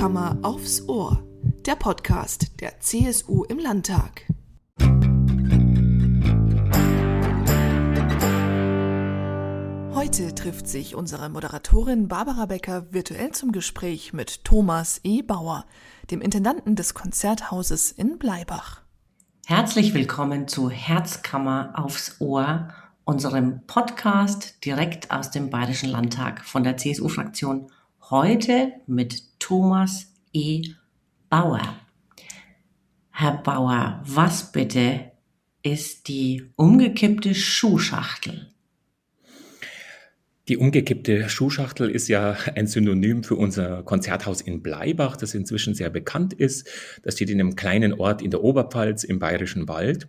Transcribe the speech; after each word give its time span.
Herzkammer 0.00 0.38
aufs 0.40 0.88
Ohr, 0.88 1.22
der 1.66 1.76
Podcast 1.76 2.58
der 2.62 2.80
CSU 2.80 3.44
im 3.44 3.58
Landtag. 3.58 4.22
Heute 9.94 10.34
trifft 10.34 10.68
sich 10.68 10.94
unsere 10.94 11.28
Moderatorin 11.28 12.08
Barbara 12.08 12.46
Becker 12.46 12.94
virtuell 12.94 13.32
zum 13.32 13.52
Gespräch 13.52 14.14
mit 14.14 14.42
Thomas 14.42 15.02
E. 15.04 15.20
Bauer, 15.20 15.66
dem 16.10 16.22
Intendanten 16.22 16.76
des 16.76 16.94
Konzerthauses 16.94 17.92
in 17.92 18.18
Bleibach. 18.18 18.80
Herzlich 19.44 19.92
willkommen 19.92 20.48
zu 20.48 20.70
Herzkammer 20.70 21.74
aufs 21.74 22.22
Ohr, 22.22 22.68
unserem 23.04 23.66
Podcast 23.66 24.64
direkt 24.64 25.10
aus 25.10 25.30
dem 25.30 25.50
Bayerischen 25.50 25.90
Landtag 25.90 26.42
von 26.46 26.64
der 26.64 26.78
CSU-Fraktion. 26.78 27.70
Heute 28.08 28.72
mit 28.86 29.29
Thomas 29.40 30.06
E. 30.32 30.62
Bauer. 31.28 31.80
Herr 33.10 33.42
Bauer, 33.42 34.00
was 34.06 34.52
bitte 34.52 35.10
ist 35.62 36.06
die 36.06 36.52
umgekippte 36.54 37.34
Schuhschachtel? 37.34 38.46
Die 40.48 40.56
umgekippte 40.56 41.28
Schuhschachtel 41.28 41.90
ist 41.90 42.08
ja 42.08 42.36
ein 42.54 42.66
Synonym 42.66 43.22
für 43.22 43.36
unser 43.36 43.82
Konzerthaus 43.82 44.40
in 44.40 44.62
Bleibach, 44.62 45.16
das 45.16 45.34
inzwischen 45.34 45.74
sehr 45.74 45.90
bekannt 45.90 46.32
ist. 46.32 46.68
Das 47.02 47.14
steht 47.14 47.30
in 47.30 47.40
einem 47.40 47.56
kleinen 47.56 47.92
Ort 47.92 48.20
in 48.22 48.30
der 48.30 48.42
Oberpfalz 48.42 49.04
im 49.04 49.18
Bayerischen 49.18 49.68
Wald. 49.68 50.08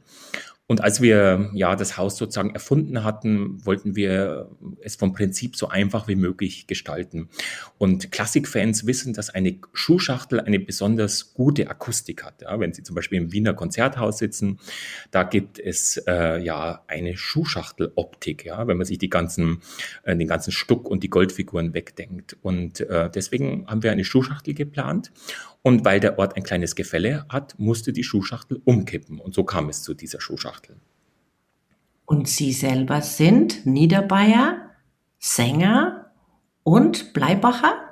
Und 0.71 0.79
als 0.79 1.01
wir 1.01 1.49
ja 1.53 1.75
das 1.75 1.97
Haus 1.97 2.15
sozusagen 2.15 2.51
erfunden 2.51 3.03
hatten, 3.03 3.65
wollten 3.65 3.97
wir 3.97 4.49
es 4.79 4.95
vom 4.95 5.11
Prinzip 5.11 5.57
so 5.57 5.67
einfach 5.67 6.07
wie 6.07 6.15
möglich 6.15 6.65
gestalten. 6.65 7.27
Und 7.77 8.13
Klassikfans 8.13 8.87
wissen, 8.87 9.13
dass 9.13 9.29
eine 9.29 9.59
Schuhschachtel 9.73 10.39
eine 10.39 10.61
besonders 10.61 11.33
gute 11.33 11.69
Akustik 11.69 12.23
hat. 12.23 12.43
Ja, 12.43 12.57
wenn 12.57 12.71
Sie 12.71 12.83
zum 12.83 12.95
Beispiel 12.95 13.17
im 13.17 13.33
Wiener 13.33 13.53
Konzerthaus 13.53 14.19
sitzen, 14.19 14.59
da 15.11 15.23
gibt 15.23 15.59
es 15.59 15.97
äh, 16.07 16.41
ja 16.41 16.85
eine 16.87 17.17
Schuhschachteloptik, 17.17 18.45
ja, 18.45 18.65
wenn 18.65 18.77
man 18.77 18.85
sich 18.85 18.97
die 18.97 19.09
ganzen, 19.09 19.61
äh, 20.03 20.15
den 20.15 20.29
ganzen 20.29 20.53
Stuck 20.53 20.89
und 20.89 21.03
die 21.03 21.09
Goldfiguren 21.09 21.73
wegdenkt. 21.73 22.37
Und 22.43 22.79
äh, 22.79 23.09
deswegen 23.13 23.67
haben 23.67 23.83
wir 23.83 23.91
eine 23.91 24.05
Schuhschachtel 24.05 24.53
geplant. 24.53 25.11
Und 25.63 25.85
weil 25.85 25.99
der 25.99 26.17
Ort 26.17 26.35
ein 26.35 26.43
kleines 26.43 26.75
Gefälle 26.75 27.25
hat, 27.29 27.57
musste 27.59 27.93
die 27.93 28.03
Schuhschachtel 28.03 28.61
umkippen. 28.65 29.19
Und 29.19 29.35
so 29.35 29.43
kam 29.43 29.69
es 29.69 29.83
zu 29.83 29.93
dieser 29.93 30.19
Schuhschachtel. 30.19 30.77
Und 32.05 32.27
Sie 32.27 32.51
selber 32.51 33.01
sind 33.01 33.65
Niederbayer, 33.65 34.71
Sänger 35.19 36.11
und 36.63 37.13
Bleibacher? 37.13 37.90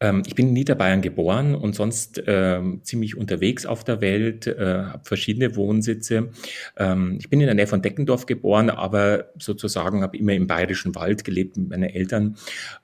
Ähm, 0.00 0.22
ich 0.26 0.34
bin 0.34 0.48
in 0.48 0.52
Niederbayern 0.52 1.02
geboren 1.02 1.54
und 1.54 1.74
sonst 1.74 2.22
ähm, 2.26 2.80
ziemlich 2.84 3.16
unterwegs 3.16 3.66
auf 3.66 3.84
der 3.84 4.00
Welt, 4.00 4.46
äh, 4.46 4.84
habe 4.84 5.04
verschiedene 5.04 5.56
Wohnsitze. 5.56 6.30
Ähm, 6.76 7.16
ich 7.18 7.28
bin 7.28 7.40
in 7.40 7.46
der 7.46 7.54
Nähe 7.54 7.66
von 7.66 7.82
Deckendorf 7.82 8.26
geboren, 8.26 8.70
aber 8.70 9.26
sozusagen 9.38 10.02
habe 10.02 10.16
immer 10.16 10.32
im 10.32 10.46
Bayerischen 10.46 10.94
Wald 10.94 11.24
gelebt 11.24 11.56
mit 11.56 11.70
meinen 11.70 11.90
Eltern. 11.90 12.36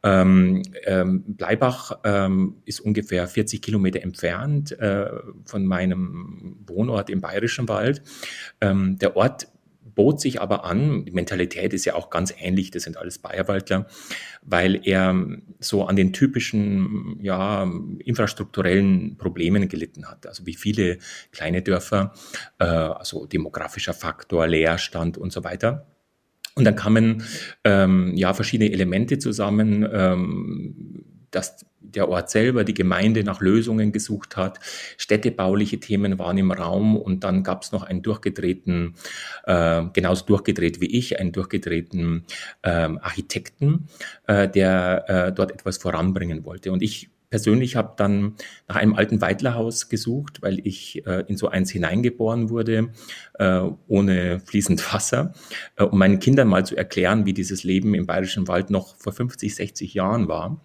Ähm, 0.02 0.62
ähm, 0.84 1.24
Bleibach 1.26 1.98
ähm, 2.04 2.56
ist 2.64 2.80
ungefähr 2.80 3.26
40 3.26 3.62
Kilometer 3.62 4.02
entfernt 4.02 4.72
äh, 4.78 5.10
von 5.44 5.66
meinem 5.66 6.56
Wohnort 6.66 7.10
im 7.10 7.20
Bayerischen 7.20 7.68
Wald. 7.68 8.02
der 8.60 9.16
Ort 9.16 9.48
bot 9.94 10.20
sich 10.20 10.40
aber 10.40 10.64
an, 10.64 11.04
die 11.04 11.12
Mentalität 11.12 11.72
ist 11.72 11.84
ja 11.84 11.94
auch 11.94 12.10
ganz 12.10 12.34
ähnlich, 12.38 12.70
das 12.70 12.84
sind 12.84 12.96
alles 12.96 13.18
Bayerwaldler, 13.18 13.86
weil 14.42 14.80
er 14.86 15.14
so 15.60 15.86
an 15.86 15.96
den 15.96 16.12
typischen 16.12 17.18
ja, 17.20 17.70
infrastrukturellen 17.98 19.16
Problemen 19.16 19.68
gelitten 19.68 20.06
hat. 20.06 20.26
Also 20.26 20.46
wie 20.46 20.54
viele 20.54 20.98
kleine 21.32 21.62
Dörfer, 21.62 22.12
äh, 22.58 22.64
also 22.64 23.26
demografischer 23.26 23.94
Faktor, 23.94 24.46
Leerstand 24.46 25.18
und 25.18 25.32
so 25.32 25.44
weiter. 25.44 25.86
Und 26.56 26.64
dann 26.64 26.76
kamen 26.76 27.24
ähm, 27.64 28.12
ja 28.14 28.32
verschiedene 28.32 28.72
Elemente 28.72 29.18
zusammen, 29.18 29.88
ähm, 29.92 31.04
dass 31.34 31.64
der 31.80 32.08
Ort 32.08 32.30
selber, 32.30 32.64
die 32.64 32.74
Gemeinde 32.74 33.24
nach 33.24 33.40
Lösungen 33.40 33.92
gesucht 33.92 34.36
hat. 34.36 34.58
Städtebauliche 34.96 35.80
Themen 35.80 36.18
waren 36.18 36.38
im 36.38 36.50
Raum 36.50 36.96
und 36.96 37.24
dann 37.24 37.42
gab 37.42 37.62
es 37.62 37.72
noch 37.72 37.82
einen 37.82 38.02
durchgedrehten, 38.02 38.94
äh, 39.44 39.82
genauso 39.92 40.24
durchgedreht 40.24 40.80
wie 40.80 40.96
ich, 40.98 41.18
einen 41.20 41.32
durchgedrehten 41.32 42.24
ähm, 42.62 42.98
Architekten, 43.02 43.88
äh, 44.26 44.48
der 44.48 45.04
äh, 45.08 45.32
dort 45.32 45.52
etwas 45.52 45.78
voranbringen 45.78 46.44
wollte. 46.44 46.72
Und 46.72 46.82
ich 46.82 47.10
persönlich 47.30 47.76
habe 47.76 47.94
dann 47.96 48.34
nach 48.68 48.76
einem 48.76 48.94
alten 48.94 49.20
Weidlerhaus 49.20 49.88
gesucht, 49.88 50.42
weil 50.42 50.60
ich 50.66 51.06
äh, 51.06 51.24
in 51.26 51.36
so 51.36 51.48
eins 51.48 51.70
hineingeboren 51.70 52.50
wurde, 52.50 52.90
äh, 53.38 53.62
ohne 53.88 54.40
fließend 54.40 54.92
Wasser, 54.94 55.34
äh, 55.76 55.84
um 55.84 55.98
meinen 55.98 56.20
Kindern 56.20 56.48
mal 56.48 56.64
zu 56.64 56.76
erklären, 56.76 57.26
wie 57.26 57.32
dieses 57.32 57.64
Leben 57.64 57.94
im 57.94 58.06
Bayerischen 58.06 58.48
Wald 58.48 58.70
noch 58.70 58.96
vor 58.96 59.12
50, 59.12 59.54
60 59.54 59.94
Jahren 59.94 60.28
war. 60.28 60.62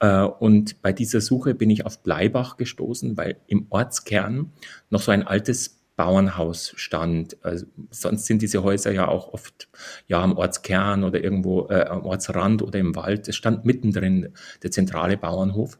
Äh, 0.00 0.22
und 0.22 0.82
bei 0.82 0.92
dieser 0.92 1.20
Suche 1.20 1.54
bin 1.54 1.70
ich 1.70 1.86
auf 1.86 2.02
Bleibach 2.02 2.56
gestoßen, 2.56 3.16
weil 3.16 3.36
im 3.46 3.66
Ortskern 3.70 4.52
noch 4.90 5.00
so 5.00 5.12
ein 5.12 5.26
altes 5.26 5.77
Bauernhaus 5.98 6.72
stand. 6.76 7.36
Also 7.44 7.66
sonst 7.90 8.26
sind 8.26 8.40
diese 8.40 8.62
Häuser 8.62 8.92
ja 8.92 9.08
auch 9.08 9.34
oft 9.34 9.68
ja 10.06 10.22
am 10.22 10.38
Ortskern 10.38 11.02
oder 11.02 11.22
irgendwo 11.22 11.66
äh, 11.68 11.86
am 11.86 12.06
Ortsrand 12.06 12.62
oder 12.62 12.78
im 12.78 12.94
Wald. 12.94 13.28
Es 13.28 13.34
stand 13.34 13.64
mittendrin 13.64 14.32
der 14.62 14.70
zentrale 14.70 15.18
Bauernhof. 15.18 15.76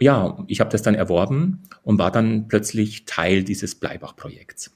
Ja, 0.00 0.42
ich 0.46 0.60
habe 0.60 0.70
das 0.70 0.82
dann 0.82 0.94
erworben 0.94 1.64
und 1.82 1.98
war 1.98 2.12
dann 2.12 2.46
plötzlich 2.46 3.04
Teil 3.04 3.42
dieses 3.42 3.74
Bleibach-Projekts. 3.74 4.70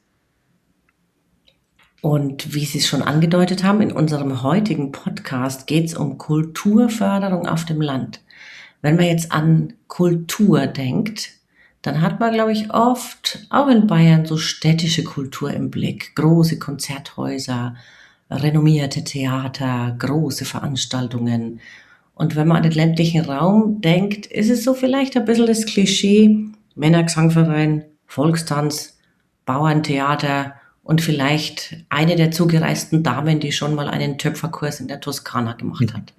Und 2.03 2.53
wie 2.53 2.65
Sie 2.65 2.79
es 2.79 2.89
schon 2.89 3.03
angedeutet 3.03 3.63
haben, 3.63 3.81
in 3.81 3.93
unserem 3.93 4.43
heutigen 4.43 4.91
Podcast 4.91 5.69
geht 5.69 5.87
es 5.87 5.95
um 5.95 6.19
Kulturförderung 6.19 7.47
auf 7.47 7.65
dem 7.65 7.81
Land. 7.81 8.21
Wenn 8.83 8.97
man 8.97 9.07
jetzt 9.07 9.31
an 9.31 9.75
Kultur 9.87 10.67
denkt, 10.67 11.36
dann 11.87 12.03
hat 12.03 12.19
man, 12.19 12.35
glaube 12.35 12.53
ich, 12.53 12.73
oft 12.73 13.47
auch 13.49 13.69
in 13.69 13.87
Bayern 13.87 14.27
so 14.27 14.37
städtische 14.37 15.05
Kultur 15.05 15.53
im 15.53 15.71
Blick. 15.71 16.17
Große 16.17 16.59
Konzerthäuser, 16.59 17.77
renommierte 18.29 19.05
Theater, 19.05 19.95
große 19.97 20.45
Veranstaltungen. 20.45 21.61
Und 22.15 22.35
wenn 22.35 22.49
man 22.49 22.59
an 22.59 22.63
den 22.65 22.73
ländlichen 22.73 23.25
Raum 23.25 23.81
denkt, 23.81 24.27
ist 24.27 24.51
es 24.51 24.65
so 24.65 24.75
vielleicht 24.75 25.17
ein 25.17 25.25
bisschen 25.25 25.47
das 25.47 25.65
Klischee, 25.65 26.49
Männergesangverein, 26.75 27.85
Volkstanz, 28.07 28.99
Bauerntheater 29.45 30.55
und 30.83 31.01
vielleicht 31.01 31.85
eine 31.89 32.17
der 32.17 32.33
zugereisten 32.33 33.05
Damen, 33.05 33.39
die 33.39 33.53
schon 33.53 33.77
mal 33.77 33.89
einen 33.89 34.19
Töpferkurs 34.19 34.81
in 34.81 34.89
der 34.89 35.01
Toskana 35.01 35.53
gemacht 35.53 35.95
hat. 35.95 36.15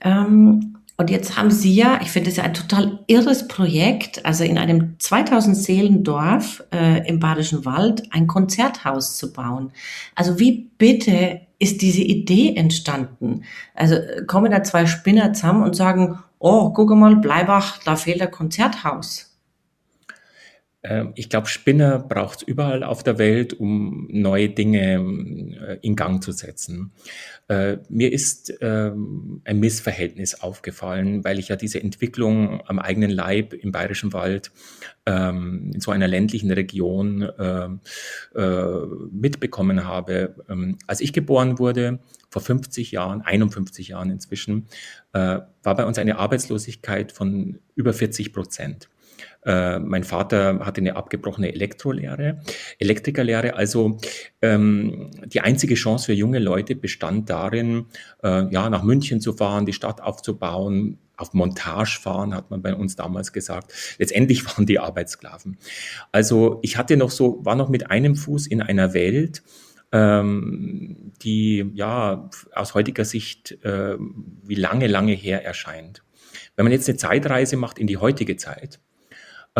Ähm, 0.00 0.77
und 1.00 1.10
jetzt 1.10 1.36
haben 1.38 1.52
Sie 1.52 1.72
ja, 1.72 2.00
ich 2.02 2.10
finde 2.10 2.28
es 2.28 2.36
ja 2.36 2.42
ein 2.42 2.54
total 2.54 2.98
irres 3.06 3.46
Projekt, 3.46 4.26
also 4.26 4.42
in 4.42 4.58
einem 4.58 4.98
2000 4.98 5.56
Seelen 5.56 6.02
Dorf 6.02 6.64
äh, 6.74 7.06
im 7.08 7.20
Badischen 7.20 7.64
Wald 7.64 8.12
ein 8.12 8.26
Konzerthaus 8.26 9.16
zu 9.16 9.32
bauen. 9.32 9.70
Also 10.16 10.40
wie 10.40 10.72
bitte 10.76 11.42
ist 11.60 11.82
diese 11.82 12.02
Idee 12.02 12.56
entstanden? 12.56 13.44
Also 13.74 13.94
äh, 13.94 14.24
kommen 14.26 14.50
da 14.50 14.64
zwei 14.64 14.86
Spinner 14.86 15.32
zusammen 15.32 15.62
und 15.62 15.76
sagen, 15.76 16.18
oh, 16.40 16.70
guck 16.72 16.90
mal, 16.90 17.14
Bleibach, 17.14 17.78
da 17.84 17.94
fehlt 17.94 18.20
ein 18.20 18.32
Konzerthaus. 18.32 19.27
Ähm, 20.82 21.12
ich 21.16 21.28
glaube, 21.28 21.48
Spinner 21.48 21.98
braucht 21.98 22.42
es 22.42 22.42
überall 22.42 22.82
auf 22.82 23.02
der 23.02 23.18
Welt, 23.18 23.52
um 23.54 24.06
neue 24.10 24.48
Dinge 24.48 24.94
äh, 25.60 25.78
in 25.82 25.96
Gang 25.96 26.22
zu 26.22 26.32
setzen. 26.32 26.92
Äh, 27.48 27.78
mir 27.88 28.12
ist 28.12 28.52
ähm, 28.60 29.40
ein 29.44 29.58
Missverhältnis 29.58 30.40
aufgefallen, 30.40 31.24
weil 31.24 31.38
ich 31.38 31.48
ja 31.48 31.56
diese 31.56 31.82
Entwicklung 31.82 32.60
am 32.66 32.78
eigenen 32.78 33.10
Leib 33.10 33.54
im 33.54 33.72
Bayerischen 33.72 34.12
Wald 34.12 34.52
ähm, 35.06 35.72
in 35.74 35.80
so 35.80 35.90
einer 35.90 36.06
ländlichen 36.06 36.50
Region 36.50 37.22
äh, 37.22 37.68
mitbekommen 39.10 39.84
habe. 39.84 40.34
Als 40.86 41.00
ich 41.00 41.12
geboren 41.12 41.58
wurde, 41.58 42.00
vor 42.30 42.42
50 42.42 42.92
Jahren, 42.92 43.22
51 43.22 43.88
Jahren 43.88 44.10
inzwischen, 44.10 44.66
war 45.12 45.48
bei 45.62 45.84
uns 45.84 45.98
eine 45.98 46.18
Arbeitslosigkeit 46.18 47.12
von 47.12 47.58
über 47.74 47.92
40 47.92 48.32
Prozent. 48.32 48.88
Äh, 49.44 49.78
mein 49.78 50.04
Vater 50.04 50.60
hatte 50.60 50.80
eine 50.80 50.96
abgebrochene 50.96 51.52
Elektrolehre, 51.52 52.40
Elektrikerlehre. 52.78 53.54
Also 53.54 53.98
ähm, 54.42 55.10
die 55.26 55.40
einzige 55.40 55.74
Chance 55.74 56.06
für 56.06 56.12
junge 56.12 56.38
Leute 56.38 56.74
bestand 56.74 57.30
darin, 57.30 57.86
äh, 58.22 58.52
ja, 58.52 58.68
nach 58.68 58.82
München 58.82 59.20
zu 59.20 59.32
fahren, 59.32 59.66
die 59.66 59.72
Stadt 59.72 60.00
aufzubauen, 60.00 60.98
auf 61.16 61.34
Montage 61.34 61.98
fahren, 62.00 62.34
hat 62.34 62.50
man 62.50 62.62
bei 62.62 62.74
uns 62.74 62.96
damals 62.96 63.32
gesagt. 63.32 63.72
Letztendlich 63.98 64.44
waren 64.56 64.66
die 64.66 64.78
Arbeitssklaven. 64.78 65.56
Also 66.12 66.58
ich 66.62 66.76
hatte 66.76 66.96
noch 66.96 67.10
so, 67.10 67.44
war 67.44 67.54
noch 67.54 67.68
mit 67.68 67.90
einem 67.90 68.16
Fuß 68.16 68.46
in 68.46 68.60
einer 68.60 68.92
Welt, 68.94 69.42
ähm, 69.92 71.12
die 71.22 71.70
ja 71.74 72.28
aus 72.54 72.74
heutiger 72.74 73.04
Sicht 73.04 73.52
äh, 73.64 73.96
wie 73.98 74.54
lange, 74.54 74.86
lange 74.86 75.12
her 75.12 75.44
erscheint. 75.44 76.02
Wenn 76.56 76.64
man 76.64 76.72
jetzt 76.72 76.88
eine 76.88 76.98
Zeitreise 76.98 77.56
macht 77.56 77.78
in 77.78 77.86
die 77.86 77.96
heutige 77.96 78.36
Zeit 78.36 78.80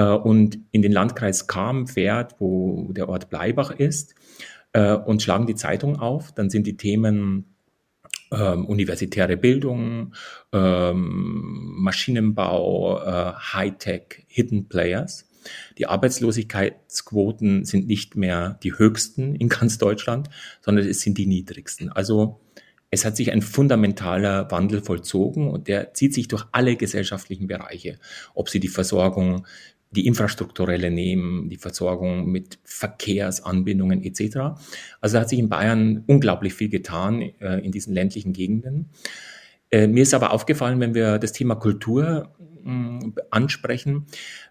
und 0.02 0.58
in 0.70 0.82
den 0.82 0.92
Landkreis 0.92 1.46
Kam 1.46 1.86
fährt, 1.86 2.36
wo 2.38 2.92
der 2.92 3.08
Ort 3.08 3.30
Bleibach 3.30 3.72
ist, 3.72 4.14
äh, 4.72 4.94
und 4.94 5.22
schlagen 5.22 5.46
die 5.46 5.54
Zeitung 5.54 5.98
auf, 5.98 6.32
dann 6.32 6.50
sind 6.50 6.66
die 6.66 6.76
Themen 6.76 7.56
ähm, 8.30 8.66
universitäre 8.66 9.36
Bildung, 9.36 10.14
ähm, 10.52 11.74
Maschinenbau, 11.78 13.00
äh, 13.00 13.32
Hightech, 13.34 14.24
Hidden 14.28 14.68
Players. 14.68 15.28
Die 15.78 15.86
Arbeitslosigkeitsquoten 15.86 17.64
sind 17.64 17.86
nicht 17.86 18.16
mehr 18.16 18.58
die 18.62 18.76
höchsten 18.76 19.34
in 19.34 19.48
ganz 19.48 19.78
Deutschland, 19.78 20.28
sondern 20.60 20.86
es 20.86 21.00
sind 21.00 21.16
die 21.16 21.26
niedrigsten. 21.26 21.90
Also 21.90 22.40
es 22.90 23.04
hat 23.04 23.16
sich 23.16 23.32
ein 23.32 23.42
fundamentaler 23.42 24.50
Wandel 24.50 24.82
vollzogen 24.82 25.48
und 25.48 25.68
der 25.68 25.94
zieht 25.94 26.14
sich 26.14 26.28
durch 26.28 26.44
alle 26.52 26.76
gesellschaftlichen 26.76 27.46
Bereiche, 27.46 27.98
ob 28.34 28.48
sie 28.48 28.60
die 28.60 28.68
Versorgung 28.68 29.46
die 29.90 30.06
infrastrukturelle 30.06 30.90
nehmen, 30.90 31.48
die 31.48 31.56
Versorgung 31.56 32.26
mit 32.26 32.58
Verkehrsanbindungen 32.64 34.02
etc. 34.02 34.60
Also 35.00 35.14
da 35.14 35.20
hat 35.20 35.28
sich 35.28 35.38
in 35.38 35.48
Bayern 35.48 36.04
unglaublich 36.06 36.54
viel 36.54 36.68
getan 36.68 37.22
äh, 37.40 37.58
in 37.58 37.72
diesen 37.72 37.94
ländlichen 37.94 38.32
Gegenden. 38.32 38.90
Äh, 39.70 39.86
mir 39.86 40.02
ist 40.02 40.14
aber 40.14 40.32
aufgefallen, 40.32 40.80
wenn 40.80 40.94
wir 40.94 41.18
das 41.18 41.32
Thema 41.32 41.54
Kultur 41.54 42.34
mh, 42.62 43.12
ansprechen, 43.30 44.06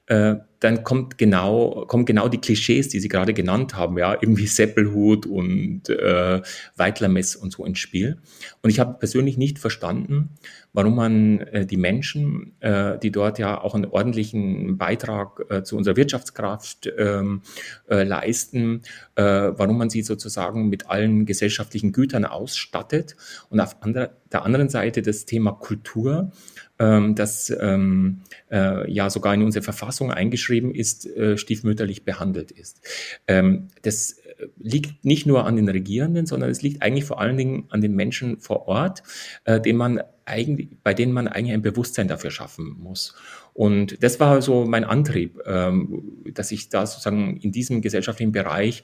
äh, 0.08 0.36
dann 0.60 0.84
kommt 0.84 1.18
genau, 1.18 1.86
kommen 1.88 2.06
genau 2.06 2.28
die 2.28 2.40
Klischees, 2.40 2.90
die 2.90 3.00
Sie 3.00 3.10
gerade 3.10 3.34
genannt 3.34 3.76
haben, 3.76 3.98
ja, 3.98 4.14
irgendwie 4.14 4.48
Seppelhut 4.48 5.26
und 5.26 5.90
äh, 5.90 6.42
Weitlermess 6.76 7.36
und 7.36 7.52
so 7.52 7.66
ins 7.66 7.80
Spiel. 7.80 8.18
Und 8.62 8.70
ich 8.70 8.80
habe 8.80 8.98
persönlich 8.98 9.38
nicht 9.38 9.60
verstanden, 9.60 10.30
warum 10.74 10.96
man 10.96 11.40
äh, 11.40 11.66
die 11.66 11.78
Menschen, 11.78 12.54
äh, 12.60 12.98
die 12.98 13.12
dort 13.12 13.40
ja 13.40 13.62
auch 13.62 13.76
einen 13.76 13.86
ordentlichen 13.86 14.78
Beitrag 14.78 15.46
äh, 15.50 15.64
zu 15.64 15.78
unserer 15.78 15.96
Wirtschaftskraft 15.96 16.92
ähm, 16.98 17.42
äh, 17.90 18.04
leisten, 18.04 18.82
äh, 19.16 19.24
warum 19.24 19.78
man 19.78 19.90
sie 19.90 20.02
sozusagen 20.02 20.70
mit 20.70 20.90
allen 20.90 21.26
gesellschaftlichen 21.26 21.92
Gütern 21.92 22.26
ausstattet 22.26 23.16
und 23.50 23.60
auf 23.60 23.82
andere, 23.82 24.12
der 24.32 24.44
anderen 24.44 24.70
Seite 24.70 25.02
das 25.02 25.26
Thema 25.26 25.52
Kultur 25.52 26.32
ähm, 26.80 27.16
das 27.16 27.52
ähm, 27.60 28.22
äh, 28.52 28.90
ja 28.92 29.10
sogar 29.10 29.34
in 29.34 29.42
unsere 29.42 29.64
Verfassung 29.64 30.12
eingeschrieben 30.12 30.47
ist, 30.72 31.06
äh, 31.06 31.38
stiefmütterlich 31.38 32.04
behandelt 32.04 32.52
ist. 32.52 32.82
Ähm, 33.28 33.68
das 33.82 34.14
äh, 34.14 34.48
liegt 34.58 35.06
nicht 35.06 35.26
nur 35.26 35.46
an 35.46 35.56
den 35.56 35.70
Regierenden, 35.70 36.26
sondern 36.26 36.50
es 36.50 36.62
liegt 36.62 36.82
eigentlich 36.82 37.06
vor 37.06 37.20
allen 37.20 37.38
Dingen 37.38 37.66
an 37.70 37.82
den 37.82 37.96
Menschen 37.96 38.40
vor 38.40 38.68
Ort, 38.68 39.04
äh, 39.46 39.60
denen 39.60 39.78
man 39.78 40.02
eigentlich, 40.26 40.70
bei 40.84 40.94
denen 40.94 41.14
man 41.14 41.28
eigentlich 41.28 41.54
ein 41.54 41.62
Bewusstsein 41.62 42.08
dafür 42.08 42.32
schaffen 42.32 42.76
muss. 42.80 43.16
Und 43.54 44.04
das 44.04 44.20
war 44.20 44.42
so 44.42 44.66
mein 44.66 44.84
Antrieb, 44.84 45.40
ähm, 45.46 46.24
dass 46.34 46.52
ich 46.52 46.70
da 46.70 46.86
sozusagen 46.86 47.38
in 47.38 47.52
diesem 47.52 47.82
gesellschaftlichen 47.82 48.32
Bereich 48.32 48.84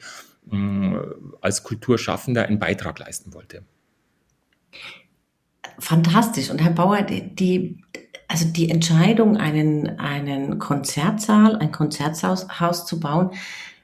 äh, 0.51 0.55
als 1.41 1.63
Kulturschaffender 1.63 2.45
einen 2.45 2.59
Beitrag 2.59 2.99
leisten 2.99 3.33
wollte 3.33 3.63
fantastisch. 5.79 6.49
Und 6.49 6.59
Herr 6.59 6.71
Bauer, 6.71 7.01
die, 7.01 7.35
die, 7.35 7.83
also 8.27 8.45
die 8.45 8.69
Entscheidung, 8.69 9.37
einen, 9.37 9.99
einen 9.99 10.59
Konzertsaal, 10.59 11.55
ein 11.57 11.71
Konzerthaus 11.71 12.85
zu 12.85 12.99
bauen, 12.99 13.31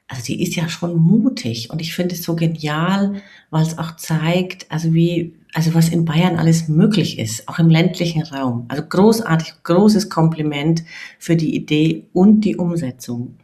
also 0.08 0.24
die 0.24 0.42
ist 0.42 0.56
ja 0.56 0.68
schon 0.68 0.98
mutig. 0.98 1.70
Und 1.70 1.82
ich 1.82 1.94
finde 1.94 2.16
es 2.16 2.24
so 2.24 2.36
genial, 2.36 3.22
weil 3.52 3.62
es 3.62 3.78
auch 3.78 3.96
zeigt, 3.96 4.70
also 4.72 4.94
wie, 4.94 5.36
also 5.54 5.76
was 5.76 5.90
in 5.90 6.04
Bayern 6.04 6.38
alles 6.38 6.68
möglich 6.68 7.20
ist, 7.20 7.48
auch 7.48 7.60
im 7.60 7.70
ländlichen 7.70 8.24
Raum. 8.24 8.66
Also 8.70 8.84
großartig, 8.84 9.54
großes 9.64 10.10
Kompliment 10.10 10.84
für 11.20 11.36
die 11.36 11.56
Idee 11.56 12.08
und 12.14 12.42
die 12.42 12.56
Umsetzung. 12.56 13.38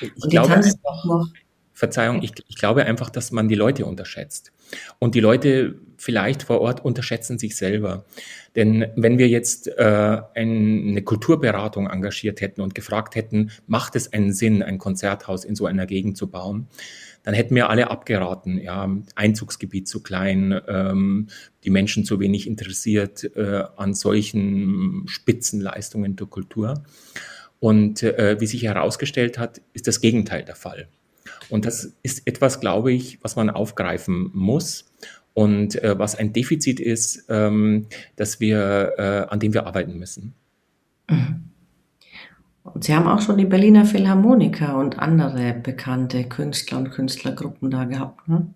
Ich 0.00 0.12
und 0.22 0.30
glaube, 0.30 0.54
jetzt 0.54 0.78
haben 0.84 1.08
noch 1.08 1.28
Verzeihung, 1.72 2.22
ich, 2.22 2.32
ich 2.46 2.54
glaube 2.54 2.84
einfach, 2.84 3.10
dass 3.10 3.32
man 3.32 3.48
die 3.48 3.56
Leute 3.56 3.86
unterschätzt. 3.86 4.52
Und 4.98 5.14
die 5.14 5.20
Leute 5.20 5.76
vielleicht 5.96 6.42
vor 6.42 6.60
Ort 6.60 6.84
unterschätzen 6.84 7.38
sich 7.38 7.56
selber. 7.56 8.04
Denn 8.56 8.86
wenn 8.96 9.18
wir 9.18 9.28
jetzt 9.28 9.68
äh, 9.68 10.20
ein, 10.34 10.88
eine 10.88 11.02
Kulturberatung 11.02 11.88
engagiert 11.88 12.40
hätten 12.40 12.60
und 12.60 12.74
gefragt 12.74 13.14
hätten, 13.14 13.50
macht 13.66 13.94
es 13.96 14.12
einen 14.12 14.32
Sinn, 14.32 14.62
ein 14.62 14.78
Konzerthaus 14.78 15.44
in 15.44 15.54
so 15.54 15.66
einer 15.66 15.86
Gegend 15.86 16.16
zu 16.16 16.28
bauen, 16.28 16.66
dann 17.22 17.34
hätten 17.34 17.54
wir 17.54 17.70
alle 17.70 17.90
abgeraten. 17.90 18.58
Ja, 18.58 18.90
Einzugsgebiet 19.14 19.86
zu 19.86 20.02
klein, 20.02 20.60
ähm, 20.66 21.28
die 21.64 21.70
Menschen 21.70 22.04
zu 22.04 22.18
wenig 22.18 22.48
interessiert 22.48 23.24
äh, 23.36 23.62
an 23.76 23.94
solchen 23.94 25.04
Spitzenleistungen 25.06 26.16
der 26.16 26.26
Kultur. 26.26 26.82
Und 27.60 28.02
äh, 28.02 28.40
wie 28.40 28.46
sich 28.46 28.64
herausgestellt 28.64 29.38
hat, 29.38 29.60
ist 29.72 29.86
das 29.86 30.00
Gegenteil 30.00 30.44
der 30.44 30.56
Fall. 30.56 30.88
Und 31.48 31.64
das 31.64 31.94
ist 32.02 32.26
etwas, 32.26 32.60
glaube 32.60 32.92
ich, 32.92 33.18
was 33.22 33.36
man 33.36 33.50
aufgreifen 33.50 34.30
muss 34.32 34.84
und 35.34 35.82
äh, 35.82 35.98
was 35.98 36.14
ein 36.14 36.32
Defizit 36.32 36.80
ist, 36.80 37.24
ähm, 37.28 37.86
dass 38.16 38.40
wir, 38.40 38.92
äh, 38.98 39.32
an 39.32 39.40
dem 39.40 39.54
wir 39.54 39.66
arbeiten 39.66 39.98
müssen. 39.98 40.34
Mhm. 41.08 41.44
Und 42.64 42.84
Sie 42.84 42.94
haben 42.94 43.08
auch 43.08 43.20
schon 43.20 43.38
die 43.38 43.44
Berliner 43.44 43.84
Philharmoniker 43.84 44.78
und 44.78 44.98
andere 44.98 45.52
bekannte 45.52 46.24
Künstler 46.24 46.78
und 46.78 46.90
Künstlergruppen 46.90 47.70
da 47.70 47.84
gehabt, 47.84 48.28
ne? 48.28 48.46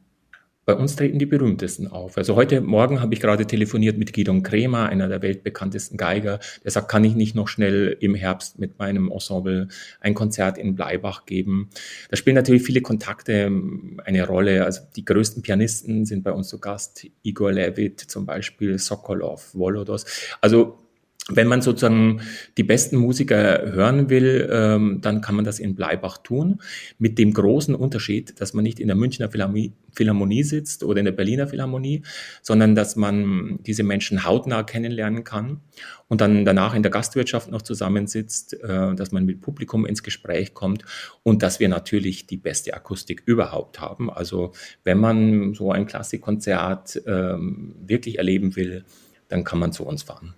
Bei 0.67 0.75
uns 0.75 0.97
treten 0.97 1.21
die 1.21 1.27
berühmtesten 1.27 1.87
auf. 1.87 2.19
Also 2.19 2.35
heute 2.35 2.61
Morgen 2.61 3.01
habe 3.01 3.15
ich 3.15 3.21
gerade 3.21 3.47
telefoniert 3.47 3.99
mit 3.99 4.13
Gidon 4.13 4.43
Kremer, 4.43 4.89
einer 4.89 5.07
der 5.07 5.23
weltbekanntesten 5.23 5.97
Geiger. 5.97 6.41
Der 6.65 6.73
sagt, 6.73 6.89
kann 6.89 7.05
ich 7.05 7.15
nicht 7.15 7.37
noch 7.37 7.47
schnell 7.47 7.97
im 8.01 8.17
Herbst 8.17 8.59
mit 8.59 8.77
meinem 8.77 9.09
Ensemble 9.09 9.69
ein 10.01 10.15
Konzert 10.15 10.59
in 10.59 10.75
Bleibach 10.75 11.25
geben? 11.25 11.71
Da 12.11 12.17
spielen 12.17 12.35
natürlich 12.35 12.65
viele 12.65 12.81
Kontakte 12.81 13.33
ähm, 13.33 14.01
eine 14.05 14.27
Rolle. 14.27 14.65
Also 14.65 14.81
die 14.97 15.05
größten 15.05 15.41
Pianisten 15.41 16.05
sind 16.05 16.25
bei 16.25 16.33
uns 16.33 16.49
zu 16.49 16.59
Gast. 16.59 17.07
Igor 17.23 17.53
Levit 17.53 18.01
zum 18.01 18.27
Beispiel, 18.27 18.77
Sokolov, 18.81 19.55
Volodos. 19.55 20.05
Also 20.41 20.79
wenn 21.28 21.49
man 21.49 21.61
sozusagen 21.61 22.20
die 22.56 22.62
besten 22.62 22.96
Musiker 22.96 23.73
hören 23.73 24.11
will, 24.11 24.49
ähm, 24.50 25.00
dann 25.02 25.20
kann 25.20 25.34
man 25.34 25.44
das 25.44 25.58
in 25.58 25.75
Bleibach 25.75 26.19
tun. 26.19 26.61
Mit 26.99 27.19
dem 27.19 27.32
großen 27.32 27.75
Unterschied, 27.75 28.40
dass 28.40 28.54
man 28.54 28.62
nicht 28.62 28.78
in 28.78 28.87
der 28.87 28.97
Münchner 28.97 29.28
Philharmonie, 29.28 30.42
sitzt 30.45 30.85
oder 30.85 31.00
in 31.00 31.04
der 31.04 31.12
Berliner 31.12 31.49
Philharmonie, 31.49 32.02
sondern 32.42 32.76
dass 32.76 32.95
man 32.95 33.59
diese 33.66 33.83
Menschen 33.83 34.25
hautnah 34.25 34.62
kennenlernen 34.62 35.25
kann 35.25 35.62
und 36.06 36.21
dann 36.21 36.45
danach 36.45 36.75
in 36.75 36.85
der 36.85 36.92
Gastwirtschaft 36.92 37.50
noch 37.50 37.62
zusammensitzt, 37.62 38.54
äh, 38.62 38.95
dass 38.95 39.11
man 39.11 39.25
mit 39.25 39.40
Publikum 39.40 39.85
ins 39.85 40.04
Gespräch 40.04 40.54
kommt 40.54 40.85
und 41.25 41.42
dass 41.42 41.59
wir 41.59 41.68
natürlich 41.68 42.28
die 42.28 42.37
beste 42.37 42.73
Akustik 42.75 43.25
überhaupt 43.26 43.80
haben. 43.80 44.11
Also 44.12 44.52
wenn 44.85 44.99
man 44.99 45.54
so 45.54 45.73
ein 45.73 45.87
Klassikkonzert 45.87 47.02
ähm, 47.06 47.75
wirklich 47.85 48.18
erleben 48.18 48.54
will, 48.54 48.85
dann 49.28 49.42
kann 49.42 49.59
man 49.59 49.73
zu 49.73 49.85
uns 49.85 50.04
fahren. 50.04 50.35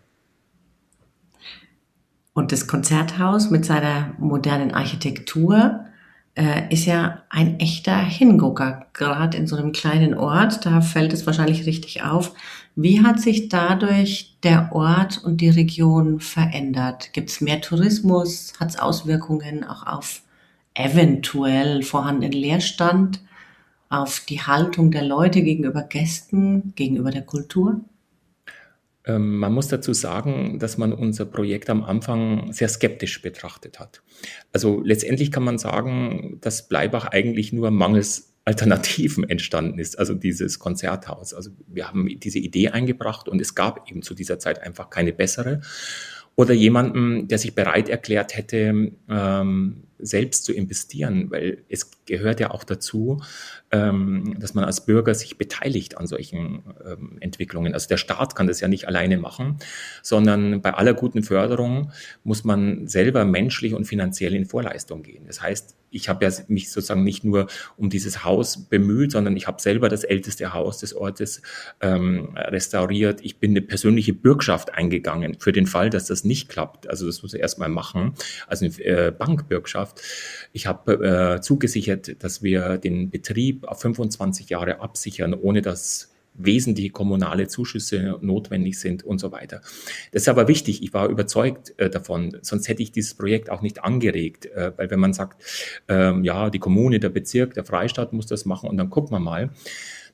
Und 2.39 2.53
das 2.53 2.69
Konzerthaus 2.69 3.51
mit 3.51 3.65
seiner 3.65 4.15
modernen 4.17 4.73
Architektur 4.73 5.87
äh, 6.37 6.73
ist 6.73 6.87
ja 6.87 7.25
ein 7.31 7.59
echter 7.59 7.97
Hingucker, 7.97 8.87
gerade 8.93 9.37
in 9.37 9.49
so 9.49 9.57
einem 9.57 9.73
kleinen 9.73 10.15
Ort. 10.15 10.65
Da 10.65 10.81
fällt 10.81 11.13
es 11.13 11.27
wahrscheinlich 11.27 11.67
richtig 11.67 12.05
auf. 12.05 12.33
Wie 12.77 13.03
hat 13.03 13.19
sich 13.19 13.49
dadurch 13.49 14.37
der 14.45 14.71
Ort 14.71 15.21
und 15.25 15.41
die 15.41 15.51
Region 15.51 16.21
verändert? 16.21 17.13
Gibt 17.13 17.31
es 17.31 17.41
mehr 17.41 17.61
Tourismus? 17.61 18.53
Hat 18.61 18.69
es 18.69 18.79
Auswirkungen 18.79 19.65
auch 19.65 19.85
auf 19.85 20.23
eventuell 20.75 21.83
vorhandenen 21.83 22.41
Leerstand, 22.41 23.21
auf 23.89 24.23
die 24.29 24.43
Haltung 24.43 24.93
der 24.93 25.03
Leute 25.03 25.43
gegenüber 25.43 25.83
Gästen, 25.83 26.73
gegenüber 26.77 27.11
der 27.11 27.23
Kultur? 27.23 27.81
Ähm, 29.09 29.39
man 29.39 29.53
muss 29.53 29.69
dazu 29.69 29.93
sagen, 29.95 30.59
dass 30.59 30.79
man 30.79 30.93
unser 30.93 31.25
Projekt 31.25 31.71
am 31.71 31.83
Anfang 31.83 32.53
sehr 32.53 32.69
skeptisch 32.69 33.21
betrachtet 33.23 33.81
hat. 33.81 34.03
Also 34.53 34.81
letztendlich 34.85 35.33
kann 35.33 35.43
man 35.43 35.59
sagen, 35.59 36.39
dass 36.43 36.69
Bleibach 36.69 37.07
eigentlich 37.07 37.53
nur 37.53 37.71
mangels 37.71 38.35
Alternativen 38.45 39.29
entstanden 39.29 39.79
ist, 39.79 39.99
also 39.99 40.15
dieses 40.15 40.59
Konzerthaus. 40.59 41.35
Also 41.35 41.51
wir 41.67 41.89
haben 41.89 42.09
diese 42.19 42.39
Idee 42.39 42.69
eingebracht 42.69 43.29
und 43.29 43.41
es 43.43 43.55
gab 43.55 43.91
eben 43.91 44.01
zu 44.01 44.15
dieser 44.15 44.39
Zeit 44.39 44.63
einfach 44.63 44.89
keine 44.89 45.13
bessere. 45.13 45.61
Oder 46.39 46.55
jemanden, 46.55 47.27
der 47.27 47.37
sich 47.37 47.57
bereit 47.57 47.89
erklärt 47.89 48.37
hätte, 48.37 48.93
ähm, 49.11 49.83
selbst 49.99 50.45
zu 50.45 50.53
investieren, 50.53 51.33
weil 51.33 51.65
es 51.69 51.91
gehört 52.07 52.39
ja 52.39 52.53
auch 52.53 52.63
dazu, 52.63 53.21
ähm, 53.73 54.37
dass 54.39 54.55
man 54.55 54.63
als 54.63 54.87
Bürger 54.87 55.17
sich 55.17 55.37
beteiligt 55.37 55.99
an 55.99 56.07
solchen 56.07 56.63
ähm, 56.87 57.17
Entwicklungen. 57.19 57.75
Also 57.75 57.89
der 57.89 57.97
Staat 57.97 58.37
kann 58.37 58.47
das 58.47 58.61
ja 58.61 58.69
nicht 58.69 58.87
alleine 58.87 59.19
machen, 59.19 59.59
sondern 60.05 60.63
bei 60.63 60.75
aller 60.75 60.95
guten 60.95 61.25
Förderung 61.25 61.91
muss 62.23 62.45
man 62.45 62.87
selber 62.87 63.25
menschlich 63.25 63.75
und 63.75 63.87
finanziell 63.87 64.37
in 64.37 64.47
Vorleistung 64.47 65.03
gehen. 65.03 65.27
Das 65.27 65.43
heißt, 65.43 65.75
ich 65.91 66.09
habe 66.09 66.25
ja 66.25 66.31
mich 66.49 66.71
sozusagen 66.71 67.05
nicht 67.05 67.25
nur 67.25 67.47
um 67.77 67.91
dieses 67.91 68.25
Haus 68.25 68.69
bemüht, 68.69 69.13
sondern 69.13 69.37
ich 69.37 69.47
habe 69.47 69.61
selber 69.61 69.89
das 69.89 70.05
älteste 70.05 70.53
Haus 70.53 70.79
des 70.79 70.95
Ortes 70.95 71.43
ähm, 71.81 72.37
restauriert. 72.37 73.21
Ich 73.23 73.39
bin 73.39 73.53
eine 73.53 73.63
persönliche 73.63 74.13
Bürgschaft 74.13 74.75
eingegangen 74.75 75.37
für 75.39 75.53
den 75.53 75.67
Fall, 75.67 75.91
dass 75.91 76.07
das 76.07 76.25
nicht 76.25 76.49
klappt. 76.49 76.89
Also 76.89 77.07
das 77.07 77.23
muss 77.23 77.35
ich 77.35 77.41
erstmal 77.41 77.69
machen, 77.69 78.15
also 78.47 78.65
eine 78.65 78.79
äh, 78.85 79.11
Bankbürgschaft. 79.11 80.01
Ich 80.53 80.67
habe 80.67 81.37
äh, 81.37 81.41
zugesichert, 81.41 82.23
dass 82.23 82.43
wir 82.43 82.79
den 82.79 83.11
Betrieb 83.11 83.67
auf 83.67 83.81
25 83.81 84.49
Jahre 84.49 84.81
absichern, 84.81 85.35
ohne 85.35 85.63
dass 85.63 86.11
wesentliche 86.39 86.91
kommunale 86.91 87.49
Zuschüsse 87.49 88.17
notwendig 88.21 88.79
sind 88.79 89.05
und 89.05 89.19
so 89.19 89.33
weiter. 89.33 89.61
Das 90.13 90.23
ist 90.23 90.29
aber 90.29 90.49
wichtig. 90.49 90.83
Ich 90.83 90.95
war 90.95 91.09
überzeugt 91.09 91.75
äh, 91.79 91.91
davon. 91.91 92.39
Sonst 92.43 92.69
hätte 92.69 92.83
ich 92.83 92.93
dieses 92.93 93.15
Projekt 93.15 93.51
auch 93.51 93.61
nicht 93.61 93.85
angeregt, 93.85 94.47
äh, 94.47 94.73
weil 94.77 94.91
wenn 94.91 95.01
man 95.01 95.13
sagt, 95.13 95.43
ähm, 95.89 96.25
ja, 96.25 96.51
die 96.51 96.59
Kommune, 96.59 97.01
der 97.01 97.11
Bezirk, 97.11 97.55
der 97.55 97.65
Freistaat 97.65 98.13
muss 98.13 98.27
das 98.27 98.45
machen 98.45 98.69
und 98.71 98.77
dann 98.77 98.91
gucken 98.91 99.11
wir 99.11 99.21
mal, 99.21 99.51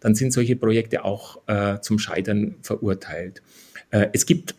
dann 0.00 0.14
sind 0.14 0.32
solche 0.32 0.56
Projekte 0.56 1.04
auch 1.04 1.42
äh, 1.46 1.80
zum 1.80 1.98
Scheitern 1.98 2.56
verurteilt. 2.62 3.42
Äh, 3.90 4.08
es 4.12 4.26
gibt 4.26 4.54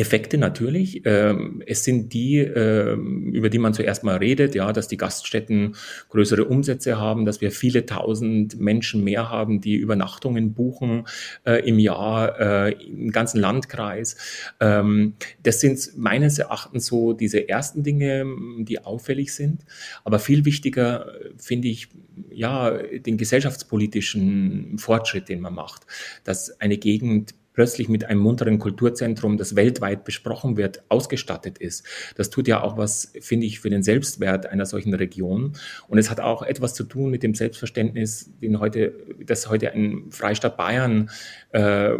Effekte 0.00 0.38
natürlich. 0.38 1.02
Ähm, 1.04 1.62
es 1.66 1.84
sind 1.84 2.14
die, 2.14 2.38
ähm, 2.38 3.32
über 3.32 3.50
die 3.50 3.58
man 3.58 3.74
zuerst 3.74 4.02
mal 4.02 4.16
redet, 4.16 4.54
ja, 4.54 4.72
dass 4.72 4.88
die 4.88 4.96
Gaststätten 4.96 5.76
größere 6.08 6.46
Umsätze 6.46 6.98
haben, 6.98 7.26
dass 7.26 7.42
wir 7.42 7.52
viele 7.52 7.84
tausend 7.84 8.58
Menschen 8.58 9.04
mehr 9.04 9.28
haben, 9.28 9.60
die 9.60 9.76
Übernachtungen 9.76 10.54
buchen 10.54 11.06
äh, 11.44 11.68
im 11.68 11.78
Jahr 11.78 12.40
äh, 12.40 12.72
im 12.72 13.10
ganzen 13.10 13.40
Landkreis. 13.40 14.16
Ähm, 14.58 15.14
das 15.42 15.60
sind 15.60 15.78
meines 15.96 16.38
Erachtens 16.38 16.86
so 16.86 17.12
diese 17.12 17.48
ersten 17.48 17.82
Dinge, 17.82 18.24
die 18.60 18.82
auffällig 18.82 19.34
sind. 19.34 19.66
Aber 20.04 20.18
viel 20.18 20.46
wichtiger 20.46 21.14
äh, 21.14 21.30
finde 21.36 21.68
ich, 21.68 21.88
ja, 22.30 22.70
den 22.70 23.18
gesellschaftspolitischen 23.18 24.78
Fortschritt, 24.78 25.28
den 25.28 25.40
man 25.40 25.54
macht, 25.54 25.86
dass 26.24 26.58
eine 26.60 26.78
Gegend 26.78 27.34
plötzlich 27.52 27.88
mit 27.88 28.04
einem 28.04 28.20
munteren 28.20 28.58
Kulturzentrum, 28.58 29.36
das 29.36 29.56
weltweit 29.56 30.04
besprochen 30.04 30.56
wird, 30.56 30.82
ausgestattet 30.88 31.58
ist. 31.58 31.84
Das 32.16 32.30
tut 32.30 32.48
ja 32.48 32.62
auch 32.62 32.76
was, 32.76 33.12
finde 33.20 33.46
ich, 33.46 33.60
für 33.60 33.70
den 33.70 33.82
Selbstwert 33.82 34.46
einer 34.46 34.66
solchen 34.66 34.94
Region. 34.94 35.54
Und 35.88 35.98
es 35.98 36.10
hat 36.10 36.20
auch 36.20 36.42
etwas 36.42 36.74
zu 36.74 36.84
tun 36.84 37.10
mit 37.10 37.22
dem 37.22 37.34
Selbstverständnis, 37.34 38.30
den 38.40 38.60
heute, 38.60 38.94
das 39.24 39.48
heute 39.48 39.72
ein 39.72 40.06
Freistaat 40.10 40.56
Bayern 40.56 41.10
äh, 41.50 41.90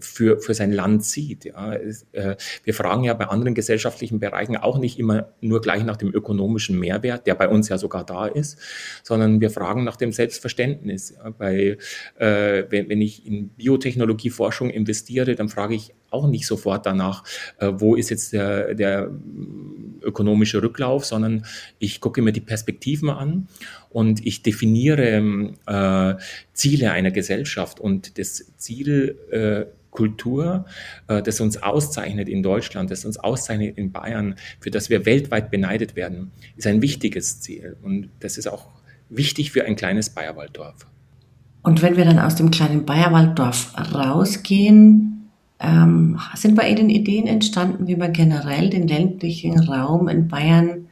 für, 0.00 0.38
für 0.38 0.54
sein 0.54 0.72
Land 0.72 1.04
sieht. 1.04 1.44
Ja. 1.46 1.72
Äh, 1.72 2.36
wir 2.64 2.74
fragen 2.74 3.04
ja 3.04 3.14
bei 3.14 3.26
anderen 3.26 3.54
gesellschaftlichen 3.54 4.20
Bereichen 4.20 4.56
auch 4.56 4.78
nicht 4.78 4.98
immer 4.98 5.32
nur 5.40 5.60
gleich 5.60 5.84
nach 5.84 5.96
dem 5.96 6.12
ökonomischen 6.12 6.78
Mehrwert, 6.78 7.26
der 7.26 7.34
bei 7.34 7.48
uns 7.48 7.68
ja 7.68 7.78
sogar 7.78 8.04
da 8.04 8.26
ist, 8.26 8.58
sondern 9.02 9.40
wir 9.40 9.50
fragen 9.50 9.84
nach 9.84 9.96
dem 9.96 10.12
Selbstverständnis. 10.12 11.14
Ja. 11.16 11.30
Bei, 11.30 11.78
äh, 12.18 12.64
wenn, 12.68 12.88
wenn 12.88 13.00
ich 13.00 13.26
in 13.26 13.48
Biotechnologieforschung 13.50 14.70
investiere, 14.70 14.89
investiere, 14.90 15.34
dann 15.34 15.48
frage 15.48 15.74
ich 15.74 15.94
auch 16.10 16.26
nicht 16.26 16.46
sofort 16.46 16.84
danach, 16.86 17.24
äh, 17.58 17.70
wo 17.72 17.94
ist 17.94 18.10
jetzt 18.10 18.32
der, 18.32 18.74
der 18.74 19.10
ökonomische 20.02 20.62
Rücklauf, 20.62 21.04
sondern 21.04 21.46
ich 21.78 22.00
gucke 22.00 22.22
mir 22.22 22.32
die 22.32 22.40
Perspektiven 22.40 23.08
an 23.10 23.48
und 23.90 24.26
ich 24.26 24.42
definiere 24.42 25.54
äh, 25.66 26.22
Ziele 26.52 26.90
einer 26.90 27.12
Gesellschaft 27.12 27.78
und 27.78 28.18
das 28.18 28.52
Ziel 28.56 29.16
äh, 29.30 29.66
Kultur, 29.90 30.66
äh, 31.08 31.22
das 31.22 31.40
uns 31.40 31.62
auszeichnet 31.62 32.28
in 32.28 32.42
Deutschland, 32.42 32.90
das 32.90 33.04
uns 33.04 33.18
auszeichnet 33.18 33.78
in 33.78 33.92
Bayern, 33.92 34.34
für 34.58 34.70
das 34.70 34.90
wir 34.90 35.06
weltweit 35.06 35.50
beneidet 35.50 35.94
werden, 35.94 36.32
ist 36.56 36.66
ein 36.66 36.82
wichtiges 36.82 37.40
Ziel. 37.40 37.76
Und 37.82 38.10
das 38.20 38.38
ist 38.38 38.48
auch 38.48 38.68
wichtig 39.08 39.52
für 39.52 39.64
ein 39.64 39.76
kleines 39.76 40.10
Bayerwalddorf. 40.10 40.86
Und 41.62 41.82
wenn 41.82 41.96
wir 41.96 42.04
dann 42.04 42.18
aus 42.18 42.36
dem 42.36 42.50
kleinen 42.50 42.86
Bayerwalddorf 42.86 43.74
rausgehen, 43.94 45.30
ähm, 45.60 46.18
sind 46.34 46.56
bei 46.56 46.70
Ihnen 46.70 46.88
Ideen 46.88 47.26
entstanden, 47.26 47.86
wie 47.86 47.96
man 47.96 48.12
generell 48.12 48.70
den 48.70 48.88
ländlichen 48.88 49.58
Raum 49.58 50.08
in 50.08 50.28
Bayern 50.28 50.86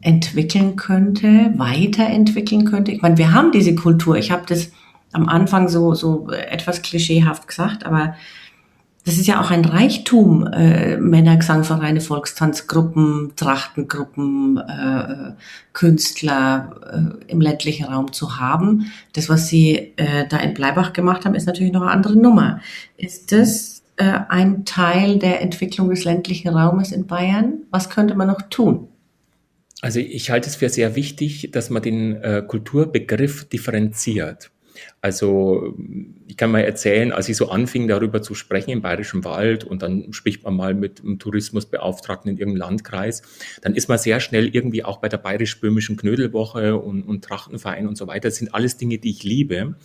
entwickeln 0.00 0.76
könnte, 0.76 1.52
weiterentwickeln 1.56 2.64
könnte? 2.64 2.92
Ich 2.92 3.02
meine, 3.02 3.18
wir 3.18 3.34
haben 3.34 3.52
diese 3.52 3.74
Kultur. 3.74 4.16
Ich 4.16 4.30
habe 4.30 4.44
das 4.46 4.70
am 5.12 5.28
Anfang 5.28 5.68
so, 5.68 5.94
so 5.94 6.30
etwas 6.30 6.82
klischeehaft 6.82 7.46
gesagt, 7.46 7.84
aber 7.84 8.14
das 9.08 9.16
ist 9.16 9.26
ja 9.26 9.40
auch 9.40 9.50
ein 9.50 9.64
Reichtum, 9.64 10.46
äh, 10.48 10.98
Männergesangvereine, 10.98 12.02
Volkstanzgruppen, 12.02 13.32
Trachtengruppen, 13.36 14.58
äh, 14.58 15.32
Künstler 15.72 17.16
äh, 17.26 17.32
im 17.32 17.40
ländlichen 17.40 17.86
Raum 17.86 18.12
zu 18.12 18.38
haben. 18.38 18.92
Das, 19.14 19.30
was 19.30 19.48
Sie 19.48 19.94
äh, 19.96 20.28
da 20.28 20.36
in 20.36 20.52
Bleibach 20.52 20.92
gemacht 20.92 21.24
haben, 21.24 21.34
ist 21.34 21.46
natürlich 21.46 21.72
noch 21.72 21.80
eine 21.80 21.90
andere 21.90 22.16
Nummer. 22.16 22.60
Ist 22.98 23.32
das 23.32 23.82
äh, 23.96 24.12
ein 24.28 24.66
Teil 24.66 25.18
der 25.18 25.40
Entwicklung 25.40 25.88
des 25.88 26.04
ländlichen 26.04 26.48
Raumes 26.48 26.92
in 26.92 27.06
Bayern? 27.06 27.62
Was 27.70 27.88
könnte 27.88 28.14
man 28.14 28.28
noch 28.28 28.42
tun? 28.50 28.88
Also 29.80 30.00
ich 30.00 30.30
halte 30.30 30.50
es 30.50 30.56
für 30.56 30.68
sehr 30.68 30.96
wichtig, 30.96 31.48
dass 31.50 31.70
man 31.70 31.80
den 31.80 32.16
äh, 32.16 32.42
Kulturbegriff 32.46 33.48
differenziert. 33.48 34.50
Also 35.00 35.76
ich 36.26 36.36
kann 36.36 36.50
mal 36.50 36.60
erzählen, 36.60 37.12
als 37.12 37.28
ich 37.28 37.36
so 37.36 37.48
anfing, 37.50 37.88
darüber 37.88 38.22
zu 38.22 38.34
sprechen 38.34 38.70
im 38.70 38.82
Bayerischen 38.82 39.24
Wald 39.24 39.64
und 39.64 39.82
dann 39.82 40.12
spricht 40.12 40.44
man 40.44 40.56
mal 40.56 40.74
mit 40.74 41.00
einem 41.00 41.18
Tourismusbeauftragten 41.18 42.30
in 42.30 42.36
irgendeinem 42.36 42.68
Landkreis, 42.68 43.22
dann 43.62 43.74
ist 43.74 43.88
man 43.88 43.98
sehr 43.98 44.20
schnell 44.20 44.54
irgendwie 44.54 44.84
auch 44.84 44.98
bei 44.98 45.08
der 45.08 45.18
Bayerisch-Böhmischen 45.18 45.96
Knödelwoche 45.96 46.76
und, 46.76 47.02
und 47.02 47.24
Trachtenverein 47.24 47.86
und 47.86 47.96
so 47.96 48.06
weiter. 48.06 48.28
Das 48.28 48.36
sind 48.36 48.54
alles 48.54 48.76
Dinge, 48.76 48.98
die 48.98 49.10
ich 49.10 49.22
liebe. 49.22 49.76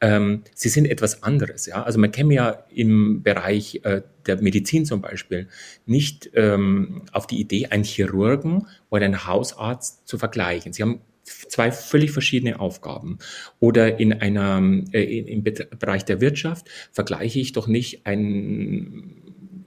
Ähm, 0.00 0.42
sie 0.54 0.68
sind 0.68 0.86
etwas 0.86 1.22
anderes. 1.22 1.66
Ja? 1.66 1.82
Also 1.84 1.98
man 1.98 2.10
käme 2.10 2.34
ja 2.34 2.64
im 2.74 3.22
Bereich 3.22 3.80
äh, 3.84 4.02
der 4.26 4.42
Medizin 4.42 4.84
zum 4.84 5.00
Beispiel 5.00 5.48
nicht 5.86 6.30
ähm, 6.34 7.02
auf 7.12 7.26
die 7.26 7.40
Idee, 7.40 7.66
einen 7.66 7.84
Chirurgen 7.84 8.66
oder 8.90 9.04
einen 9.04 9.26
Hausarzt 9.26 10.06
zu 10.06 10.18
vergleichen. 10.18 10.72
Sie 10.72 10.82
haben 10.82 11.00
zwei 11.24 11.70
völlig 11.70 12.10
verschiedene 12.10 12.60
Aufgaben. 12.60 13.18
Oder 13.60 14.00
in 14.00 14.12
einer, 14.12 14.62
äh, 14.92 15.18
im 15.18 15.42
Bereich 15.44 16.04
der 16.04 16.20
Wirtschaft 16.20 16.68
vergleiche 16.90 17.40
ich 17.40 17.52
doch 17.52 17.66
nicht 17.68 18.06
einen 18.06 19.22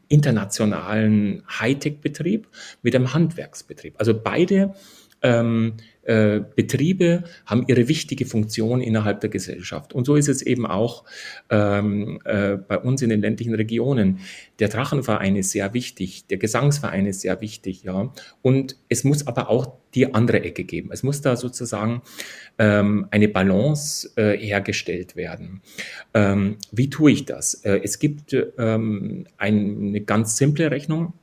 internationalen 0.07 1.43
Hightech-Betrieb 1.47 2.47
mit 2.81 2.95
einem 2.95 3.13
Handwerksbetrieb. 3.13 3.95
Also 3.97 4.13
beide 4.13 4.75
ähm, 5.21 5.73
äh, 6.05 6.41
Betriebe 6.55 7.23
haben 7.45 7.65
ihre 7.67 7.87
wichtige 7.87 8.25
Funktion 8.25 8.81
innerhalb 8.81 9.21
der 9.21 9.29
Gesellschaft. 9.29 9.93
Und 9.93 10.05
so 10.05 10.15
ist 10.15 10.29
es 10.29 10.41
eben 10.41 10.65
auch 10.65 11.03
ähm, 11.49 12.19
äh, 12.25 12.55
bei 12.55 12.77
uns 12.77 13.01
in 13.01 13.09
den 13.09 13.21
ländlichen 13.21 13.53
Regionen. 13.53 14.19
Der 14.59 14.69
Drachenverein 14.69 15.35
ist 15.35 15.51
sehr 15.51 15.73
wichtig, 15.73 16.27
der 16.27 16.37
Gesangsverein 16.37 17.05
ist 17.05 17.21
sehr 17.21 17.41
wichtig, 17.41 17.83
ja. 17.83 18.13
Und 18.41 18.77
es 18.89 19.03
muss 19.03 19.27
aber 19.27 19.49
auch 19.49 19.77
die 19.93 20.13
andere 20.13 20.43
Ecke 20.43 20.63
geben. 20.63 20.89
Es 20.91 21.03
muss 21.03 21.21
da 21.21 21.35
sozusagen 21.35 22.01
ähm, 22.59 23.07
eine 23.11 23.27
Balance 23.27 24.11
äh, 24.15 24.37
hergestellt 24.37 25.15
werden. 25.15 25.61
Ähm, 26.13 26.57
wie 26.71 26.89
tue 26.89 27.11
ich 27.11 27.25
das? 27.25 27.55
Äh, 27.65 27.81
es 27.83 27.99
gibt 27.99 28.35
ähm, 28.57 29.25
eine 29.37 30.01
ganz 30.01 30.37
simple 30.37 30.69
Rechnung 30.69 31.13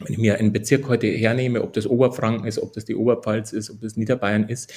wenn 0.00 0.12
ich 0.12 0.18
mir 0.18 0.38
einen 0.38 0.52
Bezirk 0.52 0.88
heute 0.88 1.08
hernehme, 1.08 1.62
ob 1.62 1.72
das 1.72 1.86
Oberfranken 1.86 2.46
ist, 2.46 2.58
ob 2.58 2.72
das 2.72 2.84
die 2.84 2.94
Oberpfalz 2.94 3.52
ist, 3.52 3.70
ob 3.70 3.80
das 3.80 3.96
Niederbayern 3.96 4.48
ist, 4.48 4.72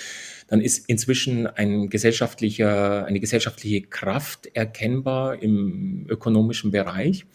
dann 0.48 0.62
ist 0.62 0.90
inzwischen 0.90 1.48
ein 1.48 1.90
gesellschaftlicher, 1.90 3.06
eine 3.06 3.20
gesellschaftliche 3.20 3.84
Kraft 3.84 4.50
erkennbar 4.54 5.42
im 5.42 6.06
ökonomischen 6.10 6.72
Bereich. 6.72 7.26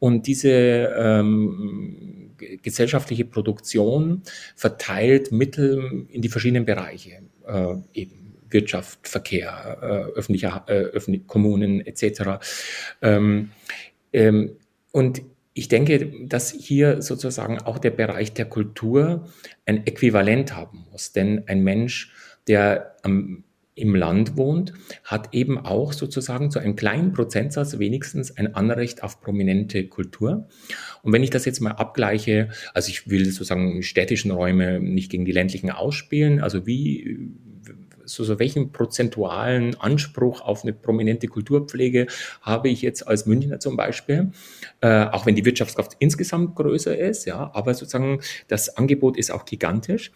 Und 0.00 0.26
diese 0.26 0.50
ähm, 0.50 2.32
gesellschaftliche 2.62 3.26
Produktion 3.26 4.22
verteilt 4.56 5.30
Mittel 5.30 6.06
in 6.10 6.22
die 6.22 6.28
verschiedenen 6.28 6.64
Bereiche, 6.64 7.20
äh, 7.46 7.74
eben 7.94 8.34
Wirtschaft, 8.48 9.06
Verkehr, 9.06 9.78
äh, 9.82 10.18
öffentliche, 10.18 10.62
äh, 10.66 10.72
öffentliche 10.72 11.26
Kommunen 11.26 11.86
etc. 11.86 12.40
Ähm, 13.02 13.50
ähm, 14.12 14.56
und 14.90 15.22
ich 15.60 15.68
denke, 15.68 16.10
dass 16.26 16.52
hier 16.52 17.02
sozusagen 17.02 17.58
auch 17.58 17.76
der 17.76 17.90
Bereich 17.90 18.32
der 18.32 18.46
Kultur 18.46 19.28
ein 19.66 19.86
Äquivalent 19.86 20.56
haben 20.56 20.86
muss. 20.90 21.12
Denn 21.12 21.46
ein 21.48 21.62
Mensch, 21.62 22.14
der 22.48 22.96
am, 23.02 23.44
im 23.74 23.94
Land 23.94 24.38
wohnt, 24.38 24.72
hat 25.04 25.34
eben 25.34 25.58
auch 25.58 25.92
sozusagen 25.92 26.50
zu 26.50 26.60
einem 26.60 26.76
kleinen 26.76 27.12
Prozentsatz 27.12 27.78
wenigstens 27.78 28.34
ein 28.38 28.54
Anrecht 28.54 29.02
auf 29.02 29.20
prominente 29.20 29.86
Kultur. 29.86 30.48
Und 31.02 31.12
wenn 31.12 31.22
ich 31.22 31.28
das 31.28 31.44
jetzt 31.44 31.60
mal 31.60 31.72
abgleiche, 31.72 32.48
also 32.72 32.88
ich 32.88 33.10
will 33.10 33.26
sozusagen 33.26 33.82
städtischen 33.82 34.30
Räume 34.30 34.80
nicht 34.80 35.10
gegen 35.10 35.26
die 35.26 35.32
ländlichen 35.32 35.70
ausspielen, 35.70 36.40
also 36.40 36.66
wie 36.66 37.34
so, 38.10 38.24
so 38.24 38.38
welchen 38.38 38.72
prozentualen 38.72 39.80
Anspruch 39.80 40.40
auf 40.40 40.62
eine 40.62 40.72
prominente 40.72 41.28
Kulturpflege 41.28 42.06
habe 42.42 42.68
ich 42.68 42.82
jetzt 42.82 43.06
als 43.06 43.26
Münchner 43.26 43.60
zum 43.60 43.76
Beispiel, 43.76 44.32
äh, 44.80 45.04
auch 45.06 45.26
wenn 45.26 45.34
die 45.34 45.44
Wirtschaftskraft 45.44 45.96
insgesamt 45.98 46.56
größer 46.56 46.96
ist, 46.96 47.26
ja, 47.26 47.50
aber 47.54 47.74
sozusagen 47.74 48.20
das 48.48 48.76
Angebot 48.76 49.16
ist 49.16 49.30
auch 49.30 49.44
gigantisch, 49.44 50.12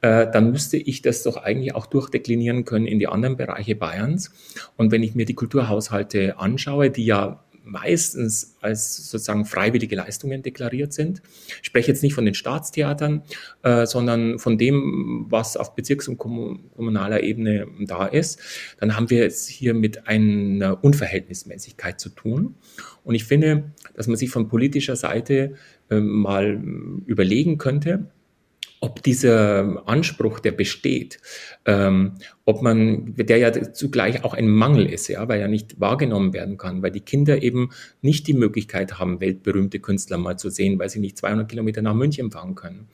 äh, 0.00 0.30
dann 0.30 0.50
müsste 0.50 0.76
ich 0.76 1.02
das 1.02 1.22
doch 1.22 1.36
eigentlich 1.36 1.74
auch 1.74 1.86
durchdeklinieren 1.86 2.64
können 2.64 2.86
in 2.86 2.98
die 2.98 3.06
anderen 3.06 3.36
Bereiche 3.36 3.74
Bayerns. 3.74 4.32
Und 4.76 4.90
wenn 4.90 5.02
ich 5.02 5.14
mir 5.14 5.24
die 5.24 5.34
Kulturhaushalte 5.34 6.38
anschaue, 6.38 6.90
die 6.90 7.06
ja 7.06 7.43
meistens 7.64 8.56
als 8.60 9.10
sozusagen 9.10 9.46
freiwillige 9.46 9.96
Leistungen 9.96 10.42
deklariert 10.42 10.92
sind. 10.92 11.22
Ich 11.60 11.66
spreche 11.66 11.88
jetzt 11.88 12.02
nicht 12.02 12.14
von 12.14 12.24
den 12.24 12.34
Staatstheatern, 12.34 13.22
äh, 13.62 13.86
sondern 13.86 14.38
von 14.38 14.58
dem, 14.58 15.26
was 15.28 15.56
auf 15.56 15.74
Bezirks- 15.74 16.08
und 16.08 16.18
kommunaler 16.18 17.22
Ebene 17.22 17.66
da 17.80 18.06
ist. 18.06 18.38
Dann 18.78 18.96
haben 18.96 19.10
wir 19.10 19.26
es 19.26 19.46
hier 19.46 19.74
mit 19.74 20.06
einer 20.06 20.84
Unverhältnismäßigkeit 20.84 21.98
zu 21.98 22.10
tun. 22.10 22.54
Und 23.02 23.14
ich 23.14 23.24
finde, 23.24 23.72
dass 23.94 24.06
man 24.06 24.16
sich 24.16 24.30
von 24.30 24.48
politischer 24.48 24.96
Seite 24.96 25.54
äh, 25.90 26.00
mal 26.00 26.62
überlegen 27.06 27.58
könnte, 27.58 28.10
ob 28.84 29.02
dieser 29.02 29.82
Anspruch, 29.86 30.40
der 30.40 30.52
besteht, 30.52 31.18
ähm, 31.64 32.16
ob 32.44 32.60
man, 32.60 33.14
der 33.16 33.38
ja 33.38 33.72
zugleich 33.72 34.24
auch 34.24 34.34
ein 34.34 34.46
Mangel 34.46 34.84
ist, 34.84 35.08
ja, 35.08 35.26
weil 35.26 35.40
er 35.40 35.48
nicht 35.48 35.80
wahrgenommen 35.80 36.34
werden 36.34 36.58
kann, 36.58 36.82
weil 36.82 36.90
die 36.90 37.00
Kinder 37.00 37.42
eben 37.42 37.70
nicht 38.02 38.26
die 38.26 38.34
Möglichkeit 38.34 38.98
haben, 38.98 39.22
weltberühmte 39.22 39.80
Künstler 39.80 40.18
mal 40.18 40.38
zu 40.38 40.50
sehen, 40.50 40.78
weil 40.78 40.90
sie 40.90 41.00
nicht 41.00 41.16
200 41.16 41.48
Kilometer 41.48 41.80
nach 41.80 41.94
München 41.94 42.30
fahren 42.30 42.54
können. 42.54 42.88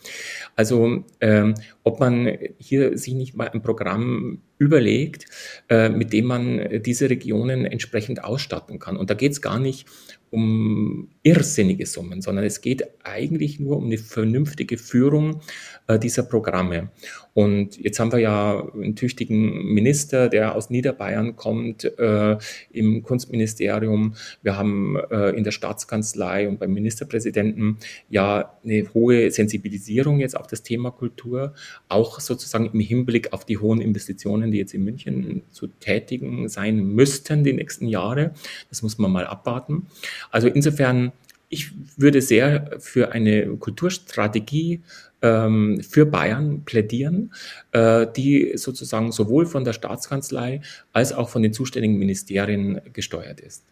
Also, 0.55 1.05
ähm, 1.21 1.55
ob 1.83 1.99
man 1.99 2.39
hier 2.59 2.97
sich 2.97 3.15
nicht 3.15 3.35
mal 3.35 3.49
ein 3.49 3.61
Programm 3.61 4.43
überlegt, 4.59 5.25
äh, 5.69 5.89
mit 5.89 6.13
dem 6.13 6.27
man 6.27 6.83
diese 6.83 7.11
Regionen 7.11 7.65
entsprechend 7.65 8.23
ausstatten 8.23 8.79
kann. 8.79 8.97
Und 8.97 9.11
da 9.11 9.15
geht 9.15 9.33
es 9.33 9.43
gar 9.43 9.59
nicht 9.59 9.89
um 10.31 11.09
irrsinnige 11.23 11.87
Summen, 11.87 12.23
sondern 12.23 12.45
es 12.45 12.61
geht 12.61 12.85
eigentlich 13.05 13.59
nur 13.59 13.77
um 13.77 13.87
eine 13.87 13.99
vernünftige 13.99 14.79
Führung 14.79 15.41
dieser 15.99 16.23
Programme. 16.23 16.91
Und 17.33 17.77
jetzt 17.79 18.01
haben 18.01 18.13
wir 18.13 18.19
ja 18.19 18.69
einen 18.75 18.97
tüchtigen 18.97 19.73
Minister, 19.73 20.29
der 20.29 20.57
aus 20.57 20.69
Niederbayern 20.69 21.37
kommt, 21.37 21.85
äh, 21.99 22.37
im 22.73 23.03
Kunstministerium. 23.03 24.15
Wir 24.43 24.57
haben 24.57 24.97
äh, 25.11 25.31
in 25.31 25.45
der 25.45 25.53
Staatskanzlei 25.53 26.49
und 26.49 26.59
beim 26.59 26.73
Ministerpräsidenten 26.73 27.79
ja 28.09 28.59
eine 28.65 28.93
hohe 28.95 29.31
Sensibilisierung 29.31 30.19
jetzt 30.19 30.37
auf 30.37 30.49
das 30.49 30.63
Thema 30.63 30.91
Kultur, 30.91 31.55
auch 31.89 32.21
sozusagen 32.21 32.71
im 32.73 32.81
Hinblick 32.81 33.33
auf 33.33 33.45
die 33.45 33.59
hohen 33.59 33.81
Investitionen, 33.81 34.51
die 34.51 34.59
jetzt 34.59 34.75
in 34.75 34.85
München 34.85 35.43
zu 35.51 35.69
tätigen 35.69 36.49
sein 36.49 36.81
müssten 36.81 37.45
die 37.45 37.53
nächsten 37.53 37.87
Jahre. 37.87 38.33
Das 38.69 38.83
muss 38.83 38.99
man 38.99 39.13
mal 39.13 39.27
abwarten. 39.27 39.87
Also 40.31 40.49
insofern, 40.49 41.13
ich 41.49 41.73
würde 41.97 42.23
sehr 42.23 42.77
für 42.79 43.13
eine 43.13 43.57
Kulturstrategie 43.57 44.83
ähm, 45.23 45.81
für 45.83 46.07
Bayern 46.07 46.65
plädieren, 46.65 47.33
äh, 47.73 48.07
die 48.17 48.53
sozusagen 48.57 49.11
sowohl 49.13 49.45
von 49.47 49.65
der 49.65 49.73
Staatskanzlei 49.73 50.63
als 50.93 51.13
auch 51.13 51.29
von 51.29 51.43
den 51.43 51.53
zuständigen 51.53 51.99
Ministerien 51.99 52.81
gesteuert 52.93 53.41
ist. 53.41 53.65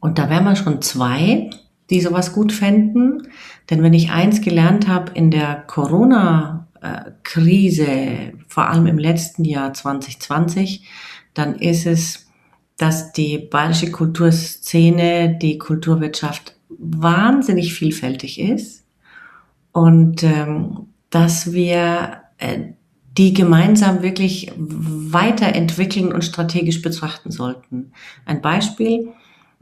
Und 0.00 0.18
da 0.18 0.28
wären 0.30 0.44
wir 0.44 0.56
schon 0.56 0.82
zwei, 0.82 1.50
die 1.90 2.00
sowas 2.00 2.32
gut 2.32 2.52
fänden. 2.52 3.28
Denn 3.70 3.82
wenn 3.82 3.94
ich 3.94 4.10
eins 4.10 4.40
gelernt 4.40 4.88
habe 4.88 5.12
in 5.14 5.30
der 5.30 5.62
Corona-Krise, 5.66 8.32
vor 8.48 8.68
allem 8.68 8.86
im 8.86 8.98
letzten 8.98 9.44
Jahr 9.44 9.72
2020, 9.72 10.88
dann 11.34 11.54
ist 11.54 11.86
es, 11.86 12.26
dass 12.78 13.12
die 13.12 13.38
bayerische 13.38 13.92
Kulturszene, 13.92 15.38
die 15.40 15.58
Kulturwirtschaft 15.58 16.56
wahnsinnig 16.68 17.74
vielfältig 17.74 18.40
ist 18.40 18.81
und 19.72 20.22
ähm, 20.22 20.86
dass 21.10 21.52
wir 21.52 22.22
äh, 22.38 22.58
die 23.18 23.34
gemeinsam 23.34 24.02
wirklich 24.02 24.52
weiterentwickeln 24.56 26.12
und 26.12 26.24
strategisch 26.24 26.80
betrachten 26.80 27.30
sollten. 27.30 27.92
Ein 28.24 28.40
Beispiel, 28.40 29.08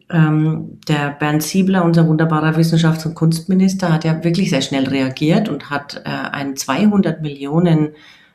ähm, 0.09 0.79
der 0.87 1.11
Bernd 1.11 1.43
Siebler, 1.43 1.85
unser 1.85 2.07
wunderbarer 2.07 2.57
Wissenschafts- 2.57 3.07
und 3.07 3.15
Kunstminister, 3.15 3.93
hat 3.93 4.05
ja 4.05 4.23
wirklich 4.23 4.51
sehr 4.51 4.63
schnell 4.63 4.89
reagiert 4.89 5.49
und 5.49 5.71
hat 5.71 6.03
äh, 6.05 6.09
ein 6.09 6.57
200 6.57 7.23
Millionen 7.23 7.91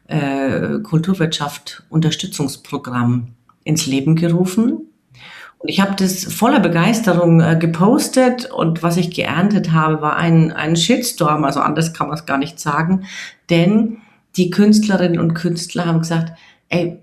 äh, 0.08 0.80
Kulturwirtschaft 0.84 1.84
Unterstützungsprogramm 1.90 3.30
ins 3.64 3.86
Leben 3.86 4.16
gerufen 4.16 4.90
ich 5.68 5.80
habe 5.80 5.96
das 5.98 6.26
voller 6.26 6.60
Begeisterung 6.60 7.42
äh, 7.42 7.58
gepostet 7.60 8.50
und 8.52 8.84
was 8.84 8.98
ich 8.98 9.12
geerntet 9.12 9.72
habe, 9.72 10.02
war 10.02 10.16
ein, 10.16 10.52
ein 10.52 10.76
Shitstorm, 10.76 11.44
also 11.44 11.60
anders 11.60 11.94
kann 11.94 12.08
man 12.08 12.18
es 12.18 12.26
gar 12.26 12.38
nicht 12.38 12.60
sagen, 12.60 13.06
denn 13.50 13.98
die 14.38 14.50
Künstlerinnen 14.50 15.20
und 15.20 15.34
Künstler 15.34 15.86
haben 15.86 16.00
gesagt, 16.00 16.34
ey, 16.70 17.00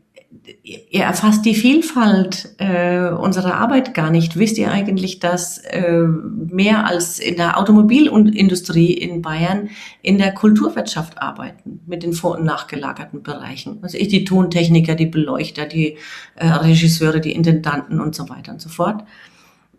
ihr 0.63 1.03
erfasst 1.03 1.45
die 1.45 1.55
Vielfalt 1.55 2.55
äh, 2.59 3.11
unserer 3.11 3.55
Arbeit 3.55 3.95
gar 3.95 4.11
nicht. 4.11 4.39
Wisst 4.39 4.59
ihr 4.59 4.71
eigentlich, 4.71 5.21
dass 5.21 5.59
äh, 5.59 6.03
mehr 6.03 6.87
als 6.87 7.19
in 7.19 7.37
der 7.37 7.59
Automobilindustrie 7.59 8.93
in 8.93 9.23
Bayern 9.23 9.69
in 10.03 10.19
der 10.19 10.33
Kulturwirtschaft 10.33 11.21
arbeiten 11.21 11.81
mit 11.87 12.03
den 12.03 12.13
vor- 12.13 12.39
und 12.39 12.45
nachgelagerten 12.45 13.23
Bereichen? 13.23 13.79
Also 13.83 13.99
ich 13.99 14.09
die 14.09 14.25
Tontechniker, 14.25 14.95
die 14.95 15.07
Beleuchter, 15.07 15.67
die 15.67 15.97
äh, 16.37 16.47
Regisseure, 16.47 17.21
die 17.21 17.33
Intendanten 17.33 18.01
und 18.01 18.15
so 18.15 18.29
weiter 18.29 18.53
und 18.53 18.61
so 18.61 18.69
fort. 18.69 19.05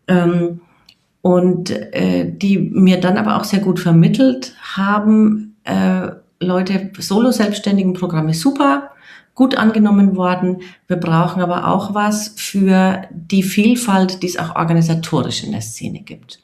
Ähm, 0.07 0.61
und 1.21 1.69
äh, 1.69 2.29
die 2.29 2.57
mir 2.59 2.99
dann 2.99 3.17
aber 3.17 3.37
auch 3.37 3.45
sehr 3.45 3.59
gut 3.59 3.79
vermittelt 3.79 4.55
haben, 4.75 5.55
äh, 5.63 6.09
Leute, 6.39 6.91
Solo-Selbstständigen 6.97 7.93
Programme 7.93 8.33
super, 8.33 8.92
gut 9.35 9.57
angenommen 9.57 10.15
worden. 10.15 10.61
Wir 10.87 10.97
brauchen 10.97 11.41
aber 11.41 11.67
auch 11.67 11.93
was 11.93 12.33
für 12.37 13.03
die 13.11 13.43
Vielfalt, 13.43 14.21
die 14.21 14.27
es 14.27 14.37
auch 14.37 14.55
organisatorisch 14.55 15.43
in 15.43 15.51
der 15.51 15.61
Szene 15.61 16.01
gibt. 16.01 16.39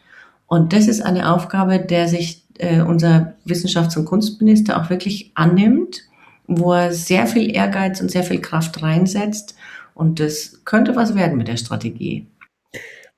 Und 0.47 0.73
das 0.73 0.88
ist 0.88 1.02
eine 1.02 1.32
Aufgabe, 1.32 1.80
der 1.80 2.08
sich 2.08 2.43
äh, 2.58 2.82
unser 2.82 3.36
Wissenschafts- 3.45 3.97
und 3.97 4.06
Kunstminister 4.06 4.82
auch 4.82 4.89
wirklich 4.89 5.32
annimmt, 5.36 6.02
wo 6.47 6.73
er 6.73 6.91
sehr 6.91 7.28
viel 7.28 7.56
Ehrgeiz 7.56 8.02
und 8.02 8.10
sehr 8.10 8.23
viel 8.23 8.41
Kraft 8.41 8.82
reinsetzt. 8.82 9.56
Und 9.93 10.19
das 10.19 10.62
könnte 10.65 10.95
was 10.95 11.13
werden 11.13 11.38
mit 11.38 11.47
der 11.47 11.58
Strategie. 11.58 12.25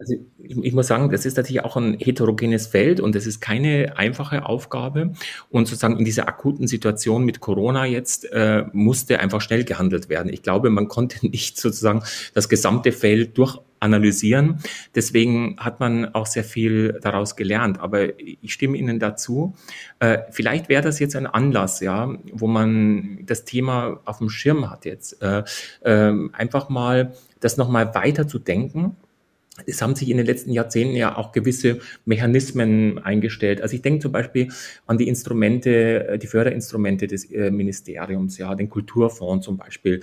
Also 0.02 0.16
ich, 0.40 0.58
ich, 0.58 0.74
muss 0.74 0.88
sagen, 0.88 1.12
das 1.12 1.28
ist 1.28 1.38
natürlich 1.38 1.64
auch 1.64 1.78
ein 1.78 1.96
heterogenes 2.00 2.66
Feld 2.66 3.00
und 3.00 3.14
das 3.14 3.28
ist 3.28 3.40
keine 3.40 3.98
einfache 3.98 4.48
Aufgabe. 4.48 5.14
Und 5.52 5.68
sozusagen 5.68 6.00
in 6.00 6.06
dieser 6.06 6.28
akuten 6.28 6.68
Situation 6.68 7.24
mit 7.24 7.40
Corona 7.40 7.86
jetzt 7.86 8.26
äh, 8.32 8.64
musste 8.74 9.20
einfach 9.20 9.42
schnell 9.42 9.64
gehandelt 9.64 10.10
werden. 10.10 10.34
Ich 10.34 10.42
glaube, 10.42 10.72
man 10.72 10.88
konnte 10.88 11.28
nicht 11.28 11.60
sozusagen 11.60 12.02
das 12.34 12.50
gesamte 12.50 12.92
Feld 12.92 13.38
durchanalysieren. 13.38 14.58
Deswegen 14.96 15.58
hat 15.60 15.80
man 15.80 16.16
auch 16.16 16.26
sehr 16.26 16.46
viel 16.46 16.98
daraus 17.04 17.36
gelernt. 17.36 17.80
Aber 17.80 18.20
ich 18.20 18.52
stimme 18.52 18.78
Ihnen 18.78 18.98
dazu. 18.98 19.54
Äh, 20.00 20.18
vielleicht 20.32 20.68
wäre 20.68 20.82
das 20.82 20.98
jetzt 20.98 21.16
ein 21.16 21.28
Anlass, 21.28 21.80
ja, 21.80 22.12
wo 22.34 22.48
man 22.48 23.20
das 23.28 23.46
Thema 23.46 24.00
auf 24.06 24.18
dem 24.18 24.32
Schirm 24.32 24.72
hat 24.72 24.86
jetzt. 24.86 25.22
Äh, 25.22 25.44
äh, 25.82 26.12
einfach 26.34 26.70
mal 26.70 27.14
das 27.40 27.58
nochmal 27.58 27.94
weiter 27.94 28.28
zu 28.28 28.40
denken 28.40 28.96
es 29.66 29.82
haben 29.82 29.96
sich 29.96 30.10
in 30.10 30.18
den 30.18 30.26
letzten 30.26 30.52
Jahrzehnten 30.52 30.96
ja 30.96 31.18
auch 31.18 31.32
gewisse 31.32 31.80
Mechanismen 32.06 33.00
eingestellt. 33.00 33.62
Also 33.62 33.76
ich 33.76 33.82
denke 33.82 34.00
zum 34.00 34.12
Beispiel 34.12 34.50
an 34.88 34.98
die 34.98 35.08
Instrumente, 35.08 36.08
äh, 36.08 36.18
die 36.18 36.28
Förderinstrumente 36.28 37.08
des 37.08 37.30
äh, 37.32 37.52
Ministeriums, 37.52 38.38
ja, 38.38 38.56
den 38.56 38.70
Kulturfonds 38.70 39.46
zum 39.46 39.58
Beispiel 39.58 40.02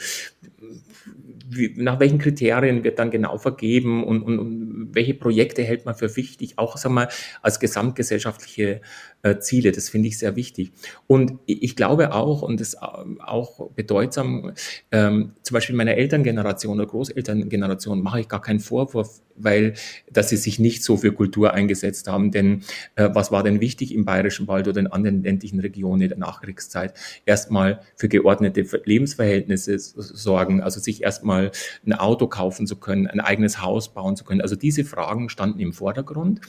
wie, 1.50 1.74
nach 1.76 1.98
welchen 1.98 2.18
Kriterien 2.18 2.84
wird 2.84 2.98
dann 2.98 3.11
genau 3.11 3.38
vergeben 3.38 4.04
und, 4.04 4.22
und, 4.22 4.38
und 4.38 4.88
welche 4.92 5.14
Projekte 5.14 5.62
hält 5.62 5.87
man 5.87 5.94
für 5.94 6.14
wichtig, 6.16 6.58
auch 6.58 6.76
sag 6.76 6.92
mal, 6.92 7.08
als 7.42 7.58
gesamtgesellschaftliche 7.58 8.80
äh, 9.22 9.38
Ziele. 9.38 9.72
Das 9.72 9.88
finde 9.88 10.09
ich 10.09 10.18
sehr 10.18 10.37
wichtig. 10.37 10.72
Und 11.07 11.38
ich 11.46 11.76
glaube 11.76 12.12
auch, 12.12 12.42
und 12.42 12.61
das 12.61 12.76
auch 12.76 13.70
bedeutsam, 13.70 14.52
ähm, 14.92 15.33
zum 15.42 15.54
Beispiel 15.54 15.76
meiner 15.76 15.94
Elterngeneration 15.94 16.78
oder 16.78 16.88
Großelterngeneration 16.88 18.02
mache 18.02 18.20
ich 18.20 18.28
gar 18.28 18.42
keinen 18.42 18.61
Vorwurf, 18.61 19.22
weil, 19.37 19.74
dass 20.11 20.28
sie 20.28 20.37
sich 20.37 20.59
nicht 20.59 20.83
so 20.83 20.96
für 20.96 21.12
Kultur 21.12 21.54
eingesetzt 21.54 22.09
haben. 22.09 22.33
Denn 22.33 22.64
äh, 22.96 23.09
was 23.12 23.31
war 23.31 23.42
denn 23.42 23.61
wichtig 23.61 23.94
im 23.94 24.04
Bayerischen 24.04 24.48
Wald 24.48 24.68
oder 24.68 24.81
in 24.81 24.88
anderen 24.88 25.22
ländlichen 25.22 25.61
Regionen 25.61 26.09
der 26.09 26.18
Nachkriegszeit? 26.18 26.94
Erstmal 27.24 27.81
für 27.96 28.09
geordnete 28.09 28.66
Lebensverhältnisse 28.85 29.78
sorgen, 29.78 30.61
also 30.61 30.81
sich 30.81 31.02
erstmal 31.02 31.28
mal 31.28 31.52
ein 31.87 31.92
Auto 31.92 32.26
kaufen 32.26 32.66
zu 32.66 32.76
können, 32.76 33.07
ein 33.07 33.20
eigenes 33.20 33.62
Haus 33.62 33.92
bauen 33.92 34.16
zu 34.16 34.24
können. 34.24 34.40
Also 34.40 34.57
diese 34.57 34.85
Fragen 34.85 35.28
standen 35.28 35.61
im 35.61 35.72
Vordergrund. 35.72 36.40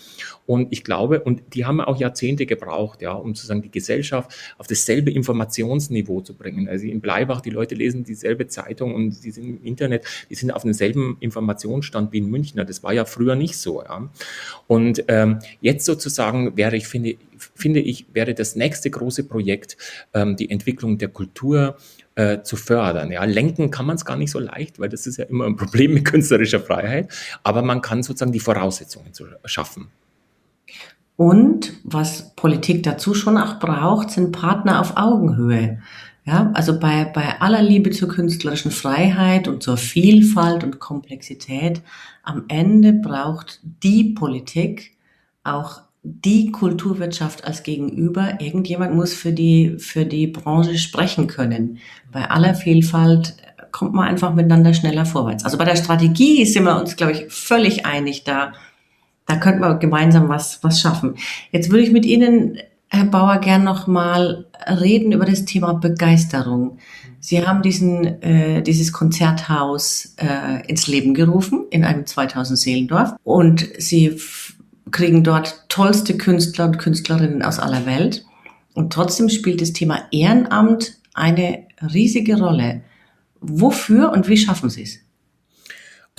Und 0.47 0.71
ich 0.71 0.83
glaube, 0.83 1.19
und 1.19 1.53
die 1.53 1.65
haben 1.65 1.81
auch 1.81 1.99
Jahrzehnte 1.99 2.47
gebraucht, 2.47 2.58
gebraucht, 2.59 3.01
ja, 3.01 3.13
um 3.13 3.33
sozusagen 3.35 3.61
die 3.61 3.71
Gesellschaft 3.71 4.31
auf 4.57 4.67
dasselbe 4.67 5.11
Informationsniveau 5.11 6.21
zu 6.21 6.33
bringen. 6.33 6.67
Also 6.67 6.85
in 6.85 7.01
Bleibach, 7.01 7.41
die 7.41 7.49
Leute 7.49 7.75
lesen 7.75 8.03
dieselbe 8.03 8.47
Zeitung 8.47 8.93
und 8.93 9.23
die 9.23 9.31
sind 9.31 9.47
im 9.47 9.63
Internet, 9.63 10.05
die 10.29 10.35
sind 10.35 10.51
auf 10.51 10.63
demselben 10.63 11.17
Informationsstand 11.19 12.11
wie 12.11 12.19
in 12.19 12.29
Münchner. 12.29 12.65
Das 12.65 12.83
war 12.83 12.93
ja 12.93 13.05
früher 13.05 13.35
nicht 13.35 13.57
so, 13.57 13.81
ja. 13.83 14.09
Und 14.67 15.03
ähm, 15.07 15.39
jetzt 15.61 15.85
sozusagen 15.85 16.57
wäre 16.57 16.75
ich, 16.75 16.87
finde, 16.87 17.15
finde 17.37 17.79
ich, 17.79 18.05
wäre 18.13 18.33
das 18.33 18.55
nächste 18.55 18.89
große 18.89 19.23
Projekt 19.23 19.77
ähm, 20.13 20.35
die 20.35 20.49
Entwicklung 20.49 20.97
der 20.97 21.09
Kultur 21.09 21.77
äh, 22.15 22.41
zu 22.41 22.55
fördern. 22.55 23.11
Ja, 23.11 23.23
lenken 23.23 23.71
kann 23.71 23.85
man 23.85 23.95
es 23.95 24.05
gar 24.05 24.17
nicht 24.17 24.31
so 24.31 24.39
leicht, 24.39 24.79
weil 24.79 24.89
das 24.89 25.07
ist 25.07 25.17
ja 25.17 25.25
immer 25.25 25.45
ein 25.45 25.55
Problem 25.55 25.93
mit 25.93 26.05
künstlerischer 26.05 26.59
Freiheit. 26.59 27.11
Aber 27.43 27.61
man 27.61 27.81
kann 27.81 28.03
sozusagen 28.03 28.31
die 28.31 28.39
Voraussetzungen 28.39 29.13
zu 29.13 29.25
schaffen. 29.45 29.87
Und 31.19 31.73
was 31.83 32.33
Politik 32.37 32.83
dazu 32.83 33.13
schon 33.13 33.37
auch 33.37 33.59
braucht, 33.59 34.09
sind 34.09 34.31
Partner 34.31 34.79
auf 34.79 34.95
Augenhöhe. 34.95 35.81
Ja, 36.23 36.49
also 36.53 36.79
bei, 36.79 37.03
bei 37.03 37.41
aller 37.41 37.61
Liebe 37.61 37.89
zur 37.89 38.07
künstlerischen 38.07 38.71
Freiheit 38.71 39.49
und 39.49 39.61
zur 39.61 39.75
Vielfalt 39.75 40.63
und 40.63 40.79
Komplexität, 40.79 41.81
am 42.23 42.45
Ende 42.47 42.93
braucht 42.93 43.59
die 43.83 44.13
Politik 44.13 44.95
auch 45.43 45.81
die 46.03 46.53
Kulturwirtschaft 46.53 47.43
als 47.43 47.63
Gegenüber. 47.63 48.39
Irgendjemand 48.39 48.95
muss 48.95 49.13
für 49.13 49.33
die, 49.33 49.75
für 49.77 50.05
die 50.05 50.27
Branche 50.27 50.77
sprechen 50.77 51.27
können. 51.27 51.79
Bei 52.13 52.31
aller 52.31 52.55
Vielfalt 52.55 53.35
kommt 53.73 53.93
man 53.93 54.07
einfach 54.07 54.33
miteinander 54.33 54.73
schneller 54.73 55.05
vorwärts. 55.05 55.43
Also 55.43 55.57
bei 55.57 55.65
der 55.65 55.75
Strategie 55.75 56.45
sind 56.45 56.63
wir 56.63 56.79
uns, 56.79 56.95
glaube 56.95 57.11
ich, 57.11 57.25
völlig 57.27 57.85
einig. 57.85 58.23
Da, 58.23 58.53
da 59.29 59.35
könnten 59.35 59.61
wir 59.61 59.75
gemeinsam 59.75 60.27
was, 60.27 60.63
was 60.63 60.81
schaffen. 60.81 61.13
Jetzt 61.51 61.69
würde 61.69 61.83
ich 61.83 61.91
mit 61.91 62.03
Ihnen, 62.03 62.57
Herr 62.87 63.05
Bauer, 63.05 63.37
gern 63.37 63.63
noch 63.63 63.85
mal 63.85 64.47
reden 64.65 65.11
über 65.11 65.25
das 65.25 65.45
Thema 65.45 65.73
Begeisterung. 65.73 66.79
Sie 67.19 67.45
haben 67.45 67.61
diesen, 67.61 68.23
äh, 68.23 68.63
dieses 68.63 68.91
Konzerthaus 68.91 70.15
äh, 70.17 70.67
ins 70.67 70.87
Leben 70.87 71.13
gerufen 71.13 71.67
in 71.69 71.85
einem 71.85 72.07
2000 72.07 72.57
Seelendorf 72.57 73.13
und 73.23 73.67
Sie 73.77 74.19
kriegen 74.89 75.23
dort 75.23 75.65
tollste 75.69 76.17
Künstler 76.17 76.65
und 76.65 76.79
Künstlerinnen 76.79 77.43
aus 77.43 77.59
aller 77.59 77.85
Welt. 77.85 78.25
Und 78.73 78.91
trotzdem 78.93 79.29
spielt 79.29 79.61
das 79.61 79.73
Thema 79.73 80.05
Ehrenamt 80.11 80.97
eine 81.13 81.67
riesige 81.93 82.39
Rolle. 82.39 82.81
Wofür 83.41 84.11
und 84.11 84.27
wie 84.27 84.37
schaffen 84.37 84.71
Sie 84.71 84.83
es? 84.83 84.99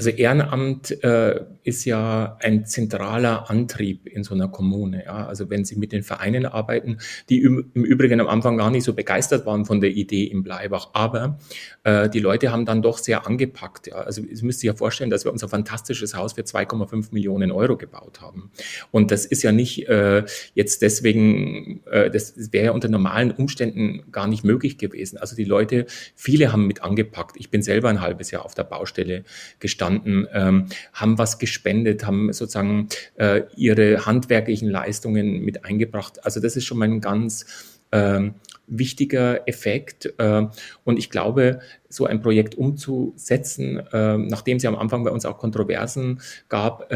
Also 0.01 0.09
Ehrenamt 0.09 1.05
äh, 1.05 1.45
ist 1.63 1.85
ja 1.85 2.39
ein 2.41 2.65
zentraler 2.65 3.51
Antrieb 3.51 4.07
in 4.07 4.25
so 4.25 4.33
einer 4.35 4.49
Kommune. 4.49 5.05
Ja? 5.05 5.27
Also 5.27 5.51
wenn 5.51 5.67
Sie 5.67 5.77
mit 5.77 5.93
den 5.93 6.03
Vereinen 6.03 6.47
arbeiten, 6.47 6.97
die 7.29 7.43
im, 7.43 7.71
im, 7.75 7.85
Übrigen 7.85 8.19
am 8.19 8.27
Anfang 8.27 8.57
gar 8.57 8.71
nicht 8.71 8.85
so 8.85 8.95
begeistert 8.95 9.45
waren 9.45 9.67
von 9.67 9.83
der 9.83 9.91
Idee 9.91 10.25
im 10.25 10.43
Bleibach, 10.43 10.89
aber 10.95 11.39
äh, 11.85 12.09
die 12.09 12.19
Leute 12.19 12.51
haben 12.51 12.65
dann 12.65 12.81
doch 12.81 12.97
sehr 12.97 13.27
angepackt. 13.27 13.89
Ja? 13.89 13.97
Also 13.97 14.23
Sie 14.23 14.43
müssen 14.43 14.61
sich 14.61 14.69
ja 14.69 14.73
vorstellen, 14.73 15.11
dass 15.11 15.27
wir 15.27 15.33
unser 15.33 15.51
fantastisches 15.51 16.17
Haus 16.17 16.33
für 16.33 16.45
2,5 16.45 17.09
Millionen 17.13 17.53
Euro 17.53 17.77
gebaut 17.77 18.23
haben. 18.23 18.51
Und 18.91 19.11
das 19.11 19.27
ist 19.27 19.43
ja 19.43 19.53
nicht 19.53 19.87
äh, 19.87 20.25
jetzt 20.55 20.81
deswegen, 20.81 21.83
äh, 21.91 22.11
das 22.11 22.55
wäre 22.55 22.65
ja 22.65 22.71
unter 22.71 22.89
normalen 22.89 23.33
Umständen 23.33 24.11
gar 24.13 24.29
nicht 24.29 24.45
möglich 24.45 24.79
gewesen. 24.79 25.19
Also 25.19 25.37
die 25.37 25.45
Leute, 25.45 25.85
viele 26.17 26.55
haben 26.55 26.67
mit 26.67 26.83
angepackt. 26.83 27.37
Ich 27.37 27.51
bin 27.51 27.61
selber 27.61 27.91
ein 27.91 28.01
halbes 28.01 28.31
Jahr 28.31 28.47
auf 28.47 28.55
der 28.55 28.65
Baustelle 28.65 29.25
gestanden 29.59 29.89
gestanden, 29.90 30.29
ähm, 30.33 30.66
haben 30.92 31.18
was 31.18 31.38
gespendet, 31.38 32.07
haben 32.07 32.33
sozusagen 32.33 32.88
äh, 33.16 33.42
ihre 33.57 34.07
handwerklichen 34.07 34.68
Leistungen 34.68 35.40
mit 35.40 35.64
eingebracht. 35.64 36.24
Also 36.24 36.40
das 36.40 36.57
ist 36.57 36.64
schon 36.64 36.79
mal 36.79 36.88
ein 36.88 37.00
ganz 37.00 37.79
ähm, 37.92 38.35
wichtiger 38.66 39.48
Effekt. 39.48 40.12
Äh, 40.18 40.46
und 40.85 40.98
ich 40.98 41.11
glaube, 41.11 41.61
so 41.88 42.07
ein 42.07 42.22
Projekt 42.22 42.55
umzusetzen, 42.55 43.79
äh, 43.92 44.16
nachdem 44.16 44.59
es 44.59 44.62
ja 44.62 44.70
am 44.70 44.76
Anfang 44.76 45.05
bei 45.05 45.11
uns 45.11 45.26
auch 45.26 45.38
Kontroversen 45.38 46.20
gab, 46.48 46.92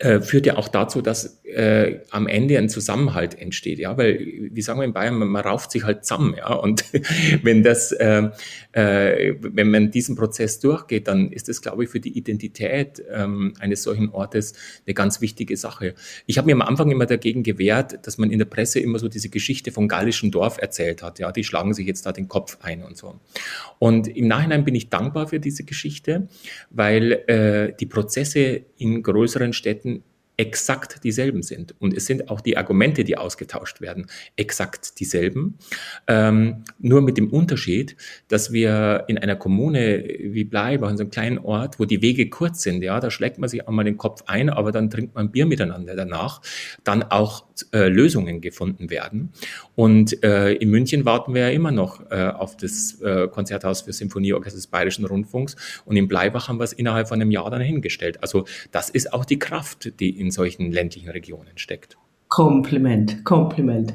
äh, 0.00 0.22
führt 0.22 0.46
ja 0.46 0.56
auch 0.56 0.68
dazu, 0.68 1.02
dass 1.02 1.42
äh, 1.44 2.00
am 2.10 2.26
Ende 2.26 2.56
ein 2.56 2.70
Zusammenhalt 2.70 3.38
entsteht, 3.38 3.78
ja, 3.78 3.98
weil, 3.98 4.48
wie 4.50 4.62
sagen 4.62 4.80
wir 4.80 4.84
in 4.84 4.94
Bayern, 4.94 5.14
man, 5.14 5.28
man 5.28 5.44
rauft 5.44 5.70
sich 5.70 5.84
halt 5.84 6.06
zusammen, 6.06 6.34
ja, 6.38 6.54
und 6.54 6.84
wenn 7.42 7.62
das, 7.62 7.92
äh, 7.92 8.30
äh, 8.72 9.34
wenn 9.40 9.70
man 9.70 9.90
diesen 9.90 10.16
Prozess 10.16 10.58
durchgeht, 10.58 11.06
dann 11.06 11.30
ist 11.30 11.48
das, 11.48 11.60
glaube 11.60 11.84
ich, 11.84 11.90
für 11.90 12.00
die 12.00 12.16
Identität 12.16 13.02
ähm, 13.12 13.52
eines 13.58 13.82
solchen 13.82 14.08
Ortes 14.08 14.54
eine 14.86 14.94
ganz 14.94 15.20
wichtige 15.20 15.58
Sache. 15.58 15.94
Ich 16.24 16.38
habe 16.38 16.46
mir 16.46 16.54
am 16.54 16.62
Anfang 16.62 16.90
immer 16.90 17.06
dagegen 17.06 17.42
gewehrt, 17.42 18.06
dass 18.06 18.16
man 18.16 18.30
in 18.30 18.38
der 18.38 18.46
Presse 18.46 18.80
immer 18.80 18.98
so 18.98 19.08
diese 19.08 19.28
Geschichte 19.28 19.70
vom 19.70 19.86
gallischen 19.86 20.30
Dorf 20.30 20.56
erzählt 20.58 21.02
hat, 21.02 21.18
ja, 21.18 21.30
die 21.30 21.44
schlagen 21.44 21.74
sich 21.74 21.86
jetzt 21.86 22.06
da 22.06 22.12
den 22.12 22.26
Kopf 22.28 22.56
ein 22.62 22.82
und 22.82 22.96
so. 22.96 23.20
Und 23.78 24.08
im 24.08 24.28
Nachhinein 24.28 24.64
bin 24.64 24.74
ich 24.74 24.88
dankbar 24.88 25.28
für 25.28 25.40
diese 25.40 25.64
Geschichte, 25.64 26.28
weil 26.70 27.12
äh, 27.26 27.74
die 27.78 27.86
Prozesse 27.86 28.62
in 28.78 29.02
größeren 29.02 29.52
Städten 29.52 29.89
exakt 30.40 31.04
dieselben 31.04 31.42
sind. 31.42 31.74
Und 31.78 31.94
es 31.94 32.06
sind 32.06 32.30
auch 32.30 32.40
die 32.40 32.56
Argumente, 32.56 33.04
die 33.04 33.18
ausgetauscht 33.18 33.82
werden, 33.82 34.06
exakt 34.36 34.98
dieselben. 34.98 35.58
Ähm, 36.06 36.64
nur 36.78 37.02
mit 37.02 37.18
dem 37.18 37.28
Unterschied, 37.28 37.94
dass 38.28 38.50
wir 38.50 39.04
in 39.06 39.18
einer 39.18 39.36
Kommune 39.36 40.02
wie 40.02 40.44
Bleibach, 40.44 40.88
in 40.90 40.96
so 40.96 41.02
einem 41.02 41.10
kleinen 41.10 41.38
Ort, 41.38 41.78
wo 41.78 41.84
die 41.84 42.00
Wege 42.00 42.30
kurz 42.30 42.62
sind, 42.62 42.82
ja, 42.82 43.00
da 43.00 43.10
schlägt 43.10 43.38
man 43.38 43.50
sich 43.50 43.68
einmal 43.68 43.84
den 43.84 43.98
Kopf 43.98 44.22
ein, 44.26 44.48
aber 44.48 44.72
dann 44.72 44.88
trinkt 44.88 45.14
man 45.14 45.30
Bier 45.30 45.44
miteinander 45.44 45.94
danach, 45.94 46.40
dann 46.84 47.02
auch 47.02 47.44
äh, 47.74 47.88
Lösungen 47.88 48.40
gefunden 48.40 48.88
werden. 48.88 49.34
Und 49.74 50.22
äh, 50.24 50.52
in 50.54 50.70
München 50.70 51.04
warten 51.04 51.34
wir 51.34 51.42
ja 51.42 51.48
immer 51.50 51.70
noch 51.70 52.10
äh, 52.10 52.28
auf 52.28 52.56
das 52.56 52.98
äh, 53.02 53.28
Konzerthaus 53.28 53.82
für 53.82 53.92
Symphonieorchester 53.92 54.56
des 54.56 54.68
Bayerischen 54.68 55.04
Rundfunks. 55.04 55.56
Und 55.84 55.96
in 55.96 56.08
Bleibach 56.08 56.48
haben 56.48 56.58
wir 56.58 56.64
es 56.64 56.72
innerhalb 56.72 57.08
von 57.08 57.20
einem 57.20 57.30
Jahr 57.30 57.50
dann 57.50 57.60
hingestellt. 57.60 58.22
Also 58.22 58.46
das 58.70 58.88
ist 58.88 59.12
auch 59.12 59.26
die 59.26 59.38
Kraft, 59.38 60.00
die 60.00 60.18
in 60.18 60.29
solchen 60.30 60.72
ländlichen 60.72 61.10
Regionen 61.10 61.56
steckt. 61.56 61.96
Kompliment, 62.28 63.24
Kompliment. 63.24 63.94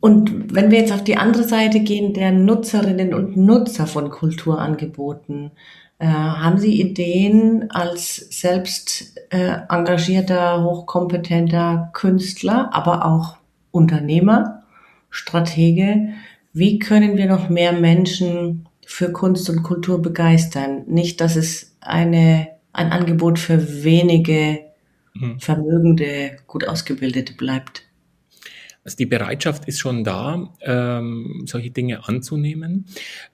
Und 0.00 0.54
wenn 0.54 0.70
wir 0.70 0.78
jetzt 0.78 0.92
auf 0.92 1.04
die 1.04 1.18
andere 1.18 1.44
Seite 1.44 1.80
gehen, 1.80 2.14
der 2.14 2.32
Nutzerinnen 2.32 3.12
und 3.12 3.36
Nutzer 3.36 3.86
von 3.86 4.10
Kulturangeboten, 4.10 5.50
äh, 5.98 6.06
haben 6.06 6.58
Sie 6.58 6.80
Ideen 6.80 7.70
als 7.70 8.16
selbst 8.30 9.20
äh, 9.28 9.58
engagierter, 9.68 10.64
hochkompetenter 10.64 11.90
Künstler, 11.92 12.70
aber 12.72 13.04
auch 13.04 13.36
Unternehmer, 13.70 14.62
Stratege? 15.10 16.14
Wie 16.54 16.78
können 16.78 17.18
wir 17.18 17.26
noch 17.26 17.50
mehr 17.50 17.72
Menschen 17.72 18.66
für 18.86 19.12
Kunst 19.12 19.50
und 19.50 19.62
Kultur 19.62 20.00
begeistern? 20.00 20.84
Nicht, 20.86 21.20
dass 21.20 21.36
es 21.36 21.76
eine, 21.80 22.48
ein 22.72 22.90
Angebot 22.90 23.38
für 23.38 23.84
wenige 23.84 24.69
mhm. 25.14 25.40
Vermögende, 25.40 26.38
gut 26.46 26.66
ausgebildete 26.66 27.34
bleibt. 27.34 27.89
Also 28.90 28.96
die 28.96 29.06
Bereitschaft 29.06 29.68
ist 29.68 29.78
schon 29.78 30.02
da, 30.02 30.52
ähm, 30.62 31.44
solche 31.46 31.70
Dinge 31.70 32.08
anzunehmen. 32.08 32.86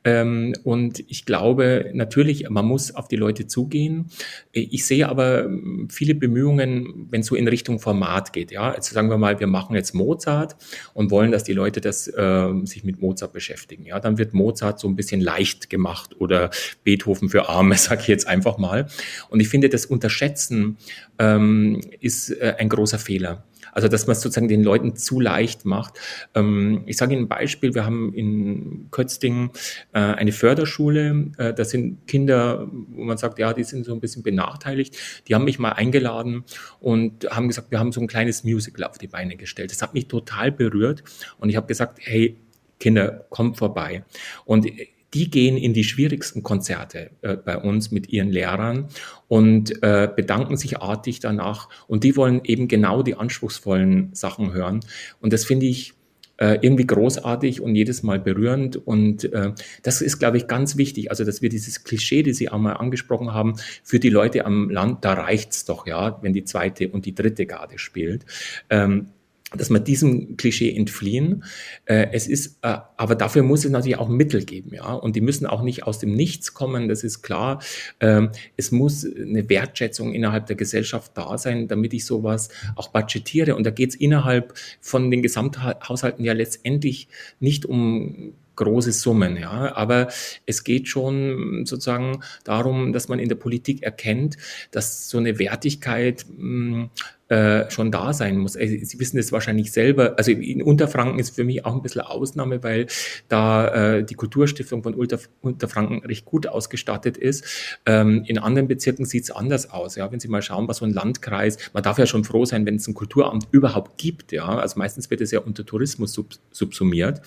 Ähm, 0.05 0.55
und 0.65 1.03
ich 1.09 1.25
glaube 1.25 1.93
natürlich, 1.95 2.51
man 2.51 2.67
muss 2.67 2.95
auf 2.95 3.09
die 3.09 3.17
Leute 3.17 3.47
zugehen. 3.47 4.11
Ich 4.53 4.85
sehe 4.85 5.09
aber 5.09 5.49
viele 5.89 6.15
Bemühungen, 6.15 7.07
wenn 7.09 7.23
es 7.23 7.29
so 7.29 7.37
in 7.37 7.49
Richtung 7.49 7.79
Format 7.79 8.35
geht. 8.35 8.51
Ja, 8.51 8.71
also 8.71 8.93
sagen 8.93 9.09
wir 9.09 9.17
mal, 9.17 9.41
wir 9.41 9.47
machen 9.47 9.75
jetzt 9.75 9.95
Mozart 9.95 10.57
und 10.93 11.11
wollen, 11.11 11.31
dass 11.31 11.43
die 11.43 11.55
Leute 11.55 11.81
das 11.81 12.07
äh, 12.07 12.53
sich 12.65 12.85
mit 12.85 13.01
Mozart 13.01 13.33
beschäftigen. 13.33 13.87
Ja, 13.87 13.99
dann 13.99 14.19
wird 14.19 14.35
Mozart 14.35 14.79
so 14.79 14.89
ein 14.89 14.95
bisschen 14.95 15.23
leicht 15.23 15.71
gemacht 15.71 16.21
oder 16.21 16.51
Beethoven 16.85 17.31
für 17.31 17.49
Arme, 17.49 17.77
sage 17.79 18.03
ich 18.03 18.09
jetzt 18.09 18.29
einfach 18.29 18.59
mal. 18.59 18.89
Und 19.31 19.41
ich 19.41 19.49
finde, 19.49 19.71
das 19.71 19.87
Unterschätzen 19.87 20.77
ähm, 21.19 21.81
ist 22.01 22.29
äh, 22.29 22.57
ein 22.59 22.69
großer 22.69 22.99
Fehler. 22.99 23.43
Also 23.77 23.89
dass 23.89 24.07
man 24.07 24.13
es 24.13 24.23
sozusagen 24.23 24.49
den 24.49 24.65
Leuten 24.65 24.97
zu 24.97 25.21
leicht 25.21 25.67
macht. 25.67 26.01
Ähm, 26.35 26.83
ich 26.87 26.97
sage 26.97 27.13
Ihnen 27.13 27.25
ein 27.25 27.29
Beispiel, 27.29 27.75
wir 27.75 27.85
haben 27.85 28.15
in 28.15 28.89
Kötzting 28.91 29.51
äh, 29.93 29.99
eine 29.99 30.33
Förderschule, 30.33 31.31
äh, 31.37 31.53
das 31.53 31.71
sind 31.71 32.07
Kinder, 32.07 32.69
wo 32.73 33.05
man 33.05 33.19
sagt, 33.19 33.39
ja, 33.39 33.53
die 33.53 33.65
sind 33.65 33.85
so 33.85 33.93
ein 33.93 34.01
bisschen 34.01 34.23
benachteiligt. 34.23 34.97
Die 35.29 35.35
haben 35.35 35.45
mich 35.45 35.59
mal 35.59 35.73
eingeladen 35.73 36.45
und 36.81 37.29
haben 37.31 37.49
gesagt, 37.49 37.71
wir 37.71 37.79
haben 37.79 37.93
so 37.93 38.01
ein 38.01 38.07
kleines 38.07 38.45
Musical 38.45 38.89
auf 38.89 38.97
die 38.97 39.09
Beine 39.09 39.37
gestellt. 39.37 39.71
Das 39.71 39.83
hat 39.83 39.93
mich 39.93 40.09
total 40.09 40.51
berührt 40.53 41.05
und 41.37 41.51
ich 41.51 41.57
habe 41.57 41.67
gesagt, 41.67 41.99
hey, 42.01 42.39
Kinder, 42.81 43.27
kommt 43.29 43.59
vorbei. 43.59 44.05
Und 44.47 44.67
die 45.17 45.31
gehen 45.31 45.57
in 45.57 45.73
die 45.73 45.85
schwierigsten 45.85 46.43
Konzerte 46.43 47.11
äh, 47.23 47.37
bei 47.37 47.57
uns 47.57 47.91
mit 47.91 48.11
ihren 48.11 48.29
Lehrern 48.29 48.89
und 49.29 49.83
äh, 49.83 50.11
bedanken 50.15 50.59
sich 50.59 50.83
artig 50.83 51.21
danach. 51.21 51.71
Und 51.87 52.05
die 52.05 52.17
wollen 52.17 52.43
eben 52.45 52.69
genau 52.69 53.03
die 53.03 53.15
anspruchsvollen 53.15 54.11
Sachen 54.13 54.53
hören. 54.53 54.81
Und 55.21 55.33
das 55.33 55.47
finde 55.47 55.65
ich 55.65 55.95
äh, 56.37 56.59
irgendwie 56.61 56.87
großartig 56.87 57.63
und 57.63 57.75
jedes 57.75 58.03
Mal 58.03 58.19
berührend. 58.19 58.77
Und 58.77 59.33
äh, 59.33 59.53
das 59.83 60.03
ist, 60.03 60.19
glaube 60.19 60.37
ich, 60.37 60.49
ganz 60.49 60.77
wichtig. 60.77 61.11
Also, 61.11 61.25
dass 61.25 61.41
wir 61.41 61.49
dieses 61.49 61.83
Klischee, 61.83 62.23
das 62.23 62.37
Sie 62.37 62.51
auch 62.51 62.59
mal 62.59 62.75
angesprochen 62.75 63.33
haben, 63.33 63.55
für 63.83 63.99
die 63.99 64.11
Leute 64.11 64.45
am 64.45 64.69
Land, 64.69 65.03
da 65.03 65.15
reicht's 65.15 65.65
doch, 65.65 65.87
ja, 65.87 66.19
wenn 66.21 66.35
die 66.35 66.45
zweite 66.45 66.91
und 66.91 67.07
die 67.07 67.15
dritte 67.15 67.47
Garde 67.47 67.79
spielt. 67.79 68.27
Ähm, 68.69 69.13
dass 69.55 69.71
wir 69.71 69.79
diesem 69.79 70.37
Klischee 70.37 70.75
entfliehen. 70.75 71.45
Äh, 71.85 72.09
es 72.13 72.27
ist, 72.27 72.59
äh, 72.63 72.79
aber 72.97 73.15
dafür 73.15 73.43
muss 73.43 73.65
es 73.65 73.71
natürlich 73.71 73.99
auch 73.99 74.09
Mittel 74.09 74.45
geben, 74.45 74.75
ja. 74.75 74.93
Und 74.93 75.15
die 75.15 75.21
müssen 75.21 75.47
auch 75.47 75.63
nicht 75.63 75.85
aus 75.85 75.99
dem 75.99 76.15
Nichts 76.15 76.53
kommen, 76.53 76.89
das 76.89 77.05
ist 77.05 77.23
klar. 77.23 77.63
Ähm, 78.01 78.31
es 78.57 78.73
muss 78.73 79.05
eine 79.05 79.49
Wertschätzung 79.49 80.13
innerhalb 80.13 80.47
der 80.47 80.57
Gesellschaft 80.57 81.13
da 81.15 81.39
sein, 81.39 81.69
damit 81.69 81.95
ich 81.95 82.05
sowas 82.05 82.49
auch 82.75 82.89
budgetiere. 82.89 83.55
Und 83.55 83.65
da 83.65 83.71
geht 83.71 83.91
es 83.91 83.95
innerhalb 83.95 84.55
von 84.81 85.11
den 85.11 85.23
Gesamthaushalten 85.23 86.25
ja 86.25 86.33
letztendlich 86.33 87.09
nicht 87.39 87.67
um 87.67 88.35
große 88.57 88.93
Summen, 88.93 89.37
ja. 89.37 89.77
Aber 89.77 90.09
es 90.47 90.65
geht 90.65 90.89
schon 90.89 91.65
sozusagen 91.67 92.23
darum, 92.43 92.93
dass 92.93 93.09
man 93.09 93.19
in 93.19 93.29
der 93.29 93.37
Politik 93.37 93.83
erkennt, 93.83 94.37
dass 94.73 95.09
so 95.09 95.19
eine 95.19 95.39
Wertigkeit 95.39 96.27
mh, 96.37 96.91
äh, 97.29 97.69
schon 97.71 97.91
da 97.91 98.13
sein 98.13 98.39
muss. 98.39 98.57
Also, 98.57 98.75
Sie 98.81 99.01
wissen 99.01 99.19
es 99.19 99.33
wahrscheinlich 99.33 99.73
selber. 99.73 100.15
Also 100.17 100.31
in 100.31 100.63
Unterfranken 100.63 101.19
ist 101.19 101.35
für 101.35 101.45
mich 101.45 101.65
auch 101.65 101.75
ein 101.75 101.83
bisschen 101.83 102.03
Ausnahme, 102.03 102.63
weil 102.63 102.87
da 103.29 103.97
äh, 103.97 104.05
die 104.05 104.15
Kulturstiftung 104.15 104.83
von 104.83 104.95
Unter 104.95 105.19
Unterfranken 105.41 106.05
recht 106.05 106.25
gut 106.25 106.47
ausgestattet 106.47 107.17
ist. 107.17 107.45
Ähm, 107.85 108.25
in 108.27 108.39
anderen 108.39 108.69
Bezirken 108.69 109.05
sieht 109.05 109.25
es 109.25 109.31
anders 109.31 109.71
aus. 109.71 109.97
Ja, 109.97 110.11
wenn 110.13 110.21
Sie 110.21 110.29
mal 110.29 110.43
schauen, 110.43 110.69
was 110.69 110.79
so 110.79 110.85
ein 110.85 110.93
Landkreis, 110.93 111.59
man 111.73 111.83
darf 111.83 111.99
ja 111.99 112.07
schon 112.07 112.25
froh 112.25 112.45
sein, 112.45 112.65
wenn 112.65 112.77
es 112.77 112.87
ein 112.87 112.95
Kulturamt 112.95 113.49
überhaupt 113.51 113.99
gibt. 113.99 114.33
Ja, 114.33 114.47
also 114.47 114.79
meistens 114.79 115.11
wird 115.11 115.21
es 115.21 115.31
ja 115.31 115.41
unter 115.41 115.67
Tourismus 115.67 116.13
sub 116.13 116.35
subsumiert. 116.53 117.23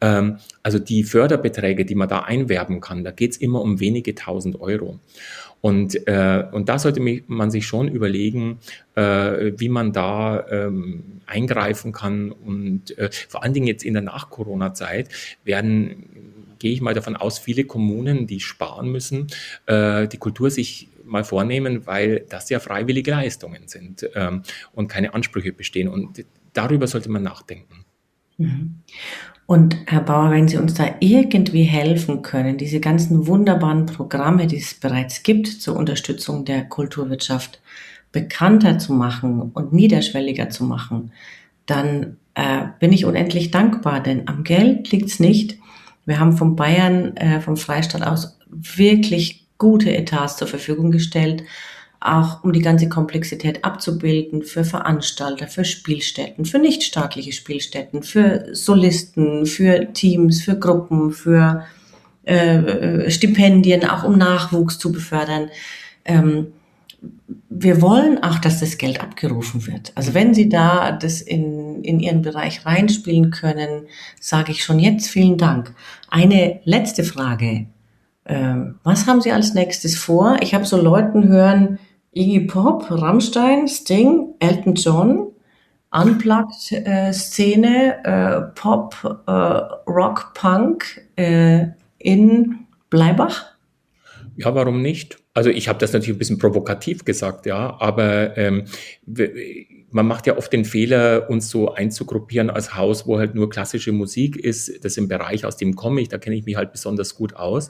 Ähm, 0.00 0.38
also 0.62 0.78
die 0.78 1.02
Förderbeträge, 1.02 1.84
die 1.84 1.94
man 1.94 2.08
da 2.08 2.20
einwerben 2.20 2.80
kann, 2.80 3.02
da 3.02 3.10
geht 3.10 3.32
es 3.32 3.36
immer 3.38 3.60
um 3.60 3.80
wenige 3.80 4.14
tausend 4.14 4.60
Euro. 4.60 5.00
Und, 5.62 6.08
äh, 6.08 6.44
und 6.50 6.68
da 6.68 6.78
sollte 6.78 7.00
man 7.28 7.50
sich 7.52 7.66
schon 7.66 7.88
überlegen, 7.88 8.58
äh, 8.96 9.52
wie 9.56 9.68
man 9.68 9.92
da 9.92 10.44
ähm, 10.50 11.22
eingreifen 11.24 11.92
kann. 11.92 12.32
Und 12.32 12.98
äh, 12.98 13.10
vor 13.28 13.44
allen 13.44 13.54
Dingen 13.54 13.68
jetzt 13.68 13.84
in 13.84 13.94
der 13.94 14.02
Nach-Corona-Zeit 14.02 15.08
werden, 15.44 16.56
gehe 16.58 16.72
ich 16.72 16.80
mal 16.80 16.94
davon 16.94 17.16
aus, 17.16 17.38
viele 17.38 17.64
Kommunen, 17.64 18.26
die 18.26 18.40
sparen 18.40 18.90
müssen, 18.90 19.28
äh, 19.66 20.08
die 20.08 20.18
Kultur 20.18 20.50
sich 20.50 20.88
mal 21.04 21.22
vornehmen, 21.22 21.86
weil 21.86 22.26
das 22.28 22.50
ja 22.50 22.58
freiwillige 22.58 23.12
Leistungen 23.12 23.68
sind 23.68 24.08
ähm, 24.14 24.42
und 24.72 24.88
keine 24.88 25.14
Ansprüche 25.14 25.52
bestehen. 25.52 25.86
Und 25.86 26.24
darüber 26.52 26.88
sollte 26.88 27.08
man 27.08 27.22
nachdenken. 27.22 27.84
Mhm. 28.36 28.82
Und 29.46 29.76
Herr 29.86 30.00
Bauer, 30.00 30.30
wenn 30.30 30.48
Sie 30.48 30.56
uns 30.56 30.74
da 30.74 30.86
irgendwie 31.00 31.64
helfen 31.64 32.22
können, 32.22 32.58
diese 32.58 32.80
ganzen 32.80 33.26
wunderbaren 33.26 33.86
Programme, 33.86 34.46
die 34.46 34.58
es 34.58 34.74
bereits 34.74 35.22
gibt 35.22 35.46
zur 35.46 35.76
Unterstützung 35.76 36.44
der 36.44 36.64
Kulturwirtschaft, 36.64 37.60
bekannter 38.12 38.78
zu 38.78 38.92
machen 38.92 39.50
und 39.54 39.72
niederschwelliger 39.72 40.50
zu 40.50 40.64
machen, 40.64 41.12
dann 41.66 42.18
äh, 42.34 42.64
bin 42.78 42.92
ich 42.92 43.04
unendlich 43.04 43.50
dankbar, 43.50 44.00
denn 44.00 44.28
am 44.28 44.44
Geld 44.44 44.90
liegt's 44.90 45.18
nicht. 45.18 45.58
Wir 46.04 46.20
haben 46.20 46.36
von 46.36 46.56
Bayern, 46.56 47.16
äh, 47.16 47.40
vom 47.40 47.56
Freistaat 47.56 48.02
aus 48.02 48.38
wirklich 48.48 49.46
gute 49.58 49.94
Etats 49.96 50.36
zur 50.36 50.48
Verfügung 50.48 50.90
gestellt 50.90 51.44
auch 52.04 52.42
um 52.42 52.52
die 52.52 52.60
ganze 52.60 52.88
Komplexität 52.88 53.64
abzubilden 53.64 54.42
für 54.42 54.64
Veranstalter, 54.64 55.46
für 55.46 55.64
Spielstätten, 55.64 56.44
für 56.44 56.58
nichtstaatliche 56.58 57.32
Spielstätten, 57.32 58.02
für 58.02 58.48
Solisten, 58.52 59.46
für 59.46 59.92
Teams, 59.92 60.42
für 60.42 60.58
Gruppen, 60.58 61.12
für 61.12 61.64
äh, 62.24 63.08
Stipendien, 63.08 63.88
auch 63.88 64.02
um 64.02 64.18
Nachwuchs 64.18 64.78
zu 64.78 64.90
befördern. 64.90 65.48
Ähm, 66.04 66.48
wir 67.48 67.80
wollen 67.80 68.22
auch, 68.22 68.38
dass 68.38 68.60
das 68.60 68.78
Geld 68.78 69.00
abgerufen 69.00 69.66
wird. 69.66 69.92
Also 69.94 70.14
wenn 70.14 70.34
Sie 70.34 70.48
da 70.48 70.92
das 70.92 71.20
in, 71.20 71.82
in 71.84 72.00
Ihren 72.00 72.22
Bereich 72.22 72.66
reinspielen 72.66 73.30
können, 73.30 73.86
sage 74.20 74.52
ich 74.52 74.64
schon 74.64 74.78
jetzt 74.78 75.08
vielen 75.08 75.38
Dank. 75.38 75.74
Eine 76.08 76.60
letzte 76.64 77.04
Frage. 77.04 77.66
Ähm, 78.26 78.76
was 78.82 79.06
haben 79.06 79.20
Sie 79.20 79.32
als 79.32 79.54
nächstes 79.54 79.96
vor? 79.96 80.36
Ich 80.40 80.54
habe 80.54 80.64
so 80.64 80.80
Leuten 80.80 81.28
hören, 81.28 81.78
Iggy 82.14 82.46
Pop, 82.46 82.90
Rammstein, 82.90 83.68
Sting, 83.68 84.34
Elton 84.38 84.74
John, 84.74 85.32
Unplugged-Szene, 85.92 88.04
äh, 88.04 88.36
äh, 88.36 88.42
Pop, 88.54 89.22
äh, 89.26 89.30
Rock, 89.90 90.34
Punk 90.34 91.00
äh, 91.16 91.68
in 91.98 92.66
Bleibach? 92.90 93.52
Ja, 94.36 94.54
warum 94.54 94.82
nicht? 94.82 95.18
Also 95.34 95.50
ich 95.50 95.68
habe 95.68 95.78
das 95.78 95.92
natürlich 95.92 96.16
ein 96.16 96.18
bisschen 96.18 96.38
provokativ 96.38 97.04
gesagt, 97.04 97.46
ja, 97.46 97.76
aber 97.80 98.36
ähm, 98.36 98.64
man 99.92 100.06
macht 100.06 100.26
ja 100.26 100.36
oft 100.36 100.52
den 100.52 100.64
Fehler, 100.64 101.28
uns 101.30 101.48
so 101.50 101.72
einzugruppieren 101.72 102.50
als 102.50 102.74
Haus, 102.74 103.06
wo 103.06 103.18
halt 103.18 103.34
nur 103.34 103.50
klassische 103.50 103.92
Musik 103.92 104.36
ist. 104.36 104.84
Das 104.84 104.92
ist 104.92 104.98
im 104.98 105.08
Bereich, 105.08 105.44
aus 105.44 105.56
dem 105.56 105.76
komme 105.76 106.00
ich, 106.00 106.08
da 106.08 106.18
kenne 106.18 106.34
ich 106.36 106.44
mich 106.44 106.56
halt 106.56 106.72
besonders 106.72 107.14
gut 107.14 107.36
aus. 107.36 107.68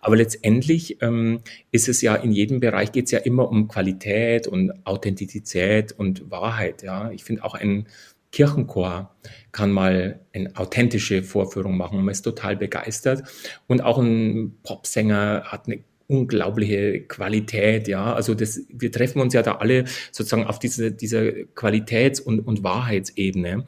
Aber 0.00 0.16
letztendlich 0.16 1.02
ähm, 1.02 1.40
ist 1.72 1.88
es 1.88 2.00
ja 2.02 2.14
in 2.14 2.32
jedem 2.32 2.60
Bereich 2.60 2.92
geht 2.92 3.06
es 3.06 3.10
ja 3.10 3.18
immer 3.18 3.48
um 3.48 3.68
Qualität 3.68 4.46
und 4.46 4.86
Authentizität 4.86 5.92
und 5.92 6.30
Wahrheit. 6.30 6.82
Ja, 6.82 7.10
ich 7.10 7.24
finde 7.24 7.44
auch 7.44 7.54
ein 7.54 7.88
Kirchenchor 8.32 9.16
kann 9.52 9.72
mal 9.72 10.20
eine 10.34 10.54
authentische 10.56 11.22
Vorführung 11.22 11.76
machen. 11.76 11.98
Man 11.98 12.12
ist 12.12 12.22
total 12.22 12.56
begeistert. 12.56 13.22
Und 13.66 13.82
auch 13.82 13.98
ein 13.98 14.58
Popsänger 14.62 15.44
hat 15.44 15.66
eine 15.66 15.82
unglaubliche 16.08 17.00
Qualität, 17.00 17.88
ja. 17.88 18.14
Also 18.14 18.34
das, 18.34 18.60
wir 18.68 18.92
treffen 18.92 19.20
uns 19.20 19.34
ja 19.34 19.42
da 19.42 19.56
alle 19.56 19.84
sozusagen 20.12 20.44
auf 20.44 20.58
diese, 20.58 20.92
dieser 20.92 21.30
Qualitäts- 21.54 22.20
und, 22.20 22.40
und 22.40 22.62
Wahrheitsebene. 22.62 23.64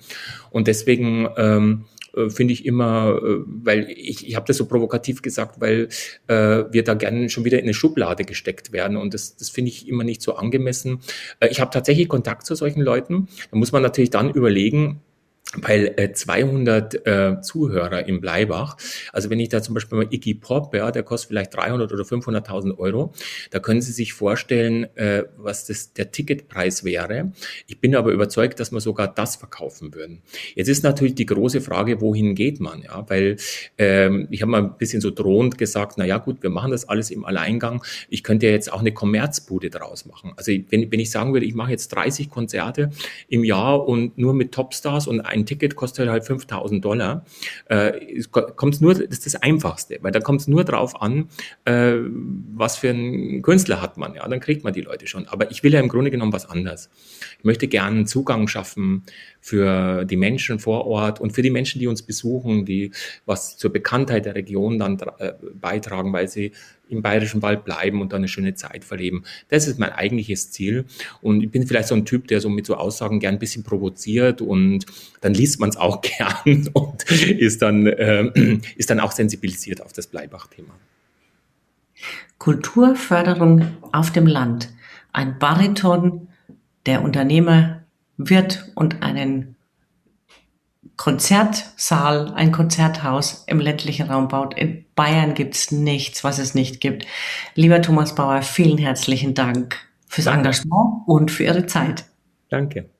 Und 0.50 0.66
deswegen 0.68 1.28
ähm, 1.36 1.84
äh, 2.14 2.30
finde 2.30 2.52
ich 2.52 2.64
immer, 2.66 3.20
äh, 3.22 3.40
weil 3.46 3.90
ich, 3.90 4.26
ich 4.26 4.36
habe 4.36 4.46
das 4.46 4.56
so 4.56 4.66
provokativ 4.66 5.22
gesagt, 5.22 5.60
weil 5.60 5.88
äh, 6.26 6.64
wir 6.70 6.84
da 6.84 6.94
gerne 6.94 7.28
schon 7.28 7.44
wieder 7.44 7.58
in 7.58 7.64
eine 7.64 7.74
Schublade 7.74 8.24
gesteckt 8.24 8.72
werden 8.72 8.96
und 8.96 9.14
das, 9.14 9.36
das 9.36 9.50
finde 9.50 9.70
ich 9.70 9.88
immer 9.88 10.04
nicht 10.04 10.22
so 10.22 10.34
angemessen. 10.34 11.00
Äh, 11.40 11.48
ich 11.48 11.60
habe 11.60 11.70
tatsächlich 11.70 12.08
Kontakt 12.08 12.46
zu 12.46 12.54
solchen 12.54 12.80
Leuten. 12.80 13.28
Da 13.50 13.56
muss 13.56 13.72
man 13.72 13.82
natürlich 13.82 14.10
dann 14.10 14.30
überlegen, 14.30 15.00
weil 15.56 15.94
äh, 15.96 16.12
200 16.12 17.06
äh, 17.06 17.40
Zuhörer 17.40 18.06
im 18.06 18.20
Bleibach, 18.20 18.76
also 19.12 19.30
wenn 19.30 19.40
ich 19.40 19.48
da 19.48 19.62
zum 19.62 19.74
Beispiel 19.74 19.98
mal 19.98 20.06
Iggy 20.10 20.34
Pop, 20.34 20.74
ja, 20.74 20.90
der 20.90 21.02
kostet 21.02 21.28
vielleicht 21.28 21.56
300 21.56 21.90
oder 21.90 22.02
500.000 22.02 22.76
Euro, 22.78 23.14
da 23.50 23.58
können 23.58 23.80
Sie 23.80 23.92
sich 23.92 24.12
vorstellen, 24.12 24.84
äh, 24.96 25.24
was 25.38 25.66
das 25.66 25.94
der 25.94 26.10
Ticketpreis 26.10 26.84
wäre. 26.84 27.32
Ich 27.66 27.80
bin 27.80 27.96
aber 27.96 28.12
überzeugt, 28.12 28.60
dass 28.60 28.72
wir 28.72 28.80
sogar 28.80 29.08
das 29.08 29.36
verkaufen 29.36 29.94
würden. 29.94 30.20
Jetzt 30.54 30.68
ist 30.68 30.84
natürlich 30.84 31.14
die 31.14 31.26
große 31.26 31.62
Frage, 31.62 32.02
wohin 32.02 32.34
geht 32.34 32.60
man, 32.60 32.82
ja, 32.82 33.08
weil 33.08 33.36
ähm, 33.78 34.28
ich 34.30 34.42
habe 34.42 34.52
mal 34.52 34.62
ein 34.62 34.76
bisschen 34.76 35.00
so 35.00 35.10
drohend 35.10 35.56
gesagt, 35.56 35.94
na 35.96 36.04
ja, 36.04 36.18
gut, 36.18 36.42
wir 36.42 36.50
machen 36.50 36.72
das 36.72 36.88
alles 36.88 37.10
im 37.10 37.24
Alleingang. 37.24 37.82
Ich 38.10 38.22
könnte 38.22 38.46
ja 38.46 38.52
jetzt 38.52 38.70
auch 38.70 38.80
eine 38.80 38.92
Kommerzbude 38.92 39.70
draus 39.70 40.04
machen. 40.04 40.34
Also 40.36 40.52
wenn, 40.68 40.92
wenn 40.92 41.00
ich 41.00 41.10
sagen 41.10 41.32
würde, 41.32 41.46
ich 41.46 41.54
mache 41.54 41.70
jetzt 41.70 41.88
30 41.88 42.28
Konzerte 42.28 42.90
im 43.28 43.44
Jahr 43.44 43.88
und 43.88 44.18
nur 44.18 44.34
mit 44.34 44.52
Topstars 44.52 45.06
und 45.06 45.22
ein 45.22 45.37
ein 45.38 45.46
Ticket 45.46 45.76
kostet 45.76 46.08
halt 46.08 46.24
5000 46.24 46.84
Dollar. 46.84 47.24
Äh, 47.66 48.22
kommt 48.30 48.80
nur, 48.80 48.94
das 48.94 49.02
ist 49.02 49.26
das 49.26 49.36
Einfachste, 49.36 49.98
weil 50.02 50.12
da 50.12 50.20
kommt 50.20 50.40
es 50.40 50.48
nur 50.48 50.64
drauf 50.64 51.00
an, 51.00 51.28
äh, 51.64 51.94
was 52.54 52.76
für 52.76 52.90
einen 52.90 53.42
Künstler 53.42 53.80
hat 53.80 53.96
man. 53.96 54.14
Ja, 54.14 54.26
dann 54.28 54.40
kriegt 54.40 54.64
man 54.64 54.72
die 54.72 54.80
Leute 54.80 55.06
schon. 55.06 55.26
Aber 55.28 55.50
ich 55.50 55.62
will 55.62 55.72
ja 55.72 55.80
im 55.80 55.88
Grunde 55.88 56.10
genommen 56.10 56.32
was 56.32 56.48
anderes. 56.48 56.90
Ich 57.38 57.44
möchte 57.44 57.68
gerne 57.68 58.04
Zugang 58.04 58.48
schaffen 58.48 59.04
für 59.40 60.04
die 60.04 60.16
Menschen 60.16 60.58
vor 60.58 60.86
Ort 60.86 61.20
und 61.20 61.32
für 61.32 61.42
die 61.42 61.50
Menschen, 61.50 61.78
die 61.78 61.86
uns 61.86 62.02
besuchen, 62.02 62.64
die 62.64 62.92
was 63.26 63.56
zur 63.56 63.72
Bekanntheit 63.72 64.24
der 64.26 64.34
Region 64.34 64.78
dann 64.78 64.98
äh, 65.18 65.32
beitragen, 65.54 66.12
weil 66.12 66.28
sie 66.28 66.52
im 66.88 67.02
Bayerischen 67.02 67.42
Wald 67.42 67.64
bleiben 67.64 68.00
und 68.00 68.12
da 68.12 68.16
eine 68.16 68.28
schöne 68.28 68.54
Zeit 68.54 68.84
verleben. 68.84 69.24
Das 69.48 69.66
ist 69.66 69.78
mein 69.78 69.92
eigentliches 69.92 70.50
Ziel. 70.50 70.84
Und 71.20 71.42
ich 71.42 71.50
bin 71.50 71.66
vielleicht 71.66 71.88
so 71.88 71.94
ein 71.94 72.04
Typ, 72.04 72.28
der 72.28 72.40
so 72.40 72.48
mit 72.48 72.66
so 72.66 72.76
Aussagen 72.76 73.20
gern 73.20 73.34
ein 73.34 73.38
bisschen 73.38 73.64
provoziert 73.64 74.40
und 74.40 74.86
dann 75.20 75.34
liest 75.34 75.60
man 75.60 75.70
es 75.70 75.76
auch 75.76 76.00
gern 76.18 76.68
und 76.72 77.10
ist 77.10 77.62
dann, 77.62 77.86
äh, 77.86 78.58
ist 78.76 78.90
dann 78.90 79.00
auch 79.00 79.12
sensibilisiert 79.12 79.82
auf 79.82 79.92
das 79.92 80.06
Bleibach-Thema. 80.06 80.74
Kulturförderung 82.38 83.66
auf 83.92 84.12
dem 84.12 84.26
Land. 84.26 84.72
Ein 85.12 85.38
Bariton, 85.38 86.28
der 86.86 87.02
Unternehmer 87.02 87.82
wird 88.16 88.70
und 88.74 89.02
einen 89.02 89.56
Konzertsaal, 90.98 92.34
ein 92.34 92.50
Konzerthaus 92.50 93.44
im 93.46 93.60
ländlichen 93.60 94.10
Raum 94.10 94.26
baut. 94.26 94.58
In 94.58 94.84
Bayern 94.96 95.34
gibt's 95.34 95.70
nichts, 95.70 96.24
was 96.24 96.40
es 96.40 96.54
nicht 96.54 96.80
gibt. 96.80 97.06
Lieber 97.54 97.80
Thomas 97.80 98.16
Bauer, 98.16 98.42
vielen 98.42 98.78
herzlichen 98.78 99.32
Dank 99.32 99.76
fürs. 100.08 100.26
Engagement 100.26 101.04
und 101.06 101.30
für 101.30 101.44
Ihre 101.44 101.66
Zeit. 101.66 102.04
Danke. 102.50 102.90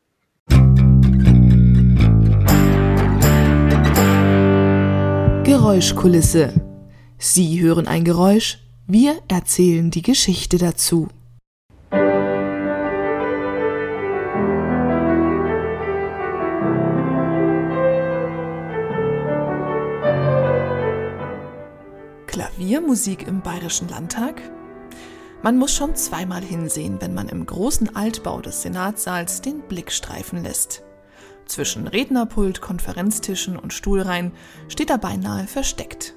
Geräuschkulisse. 5.43 6.53
Sie 7.19 7.61
hören 7.61 7.89
ein 7.89 8.05
Geräusch, 8.05 8.59
wir 8.87 9.17
erzählen 9.27 9.91
die 9.91 10.03
Geschichte 10.03 10.57
dazu. 10.57 11.09
Klaviermusik 22.69 23.27
im 23.27 23.41
Bayerischen 23.41 23.89
Landtag? 23.89 24.43
Man 25.43 25.57
muss 25.57 25.75
schon 25.75 25.97
zweimal 25.97 26.43
hinsehen, 26.43 27.01
wenn 27.01 27.15
man 27.15 27.31
im 27.31 27.47
großen 27.47 27.97
Altbau 27.97 28.43
des 28.43 28.61
Senatssaals 28.61 29.41
den 29.41 29.61
Blick 29.61 29.91
streifen 29.91 30.43
lässt. 30.43 30.83
Zwischen 31.47 31.89
Rednerpult, 31.89 32.61
Konferenztischen 32.61 33.59
und 33.59 33.73
Stuhlreihen 33.73 34.33
steht 34.69 34.91
er 34.91 34.99
beinahe 34.99 35.47
versteckt. 35.47 36.13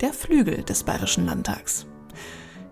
Der 0.00 0.14
Flügel 0.14 0.62
des 0.62 0.84
Bayerischen 0.84 1.26
Landtags. 1.26 1.84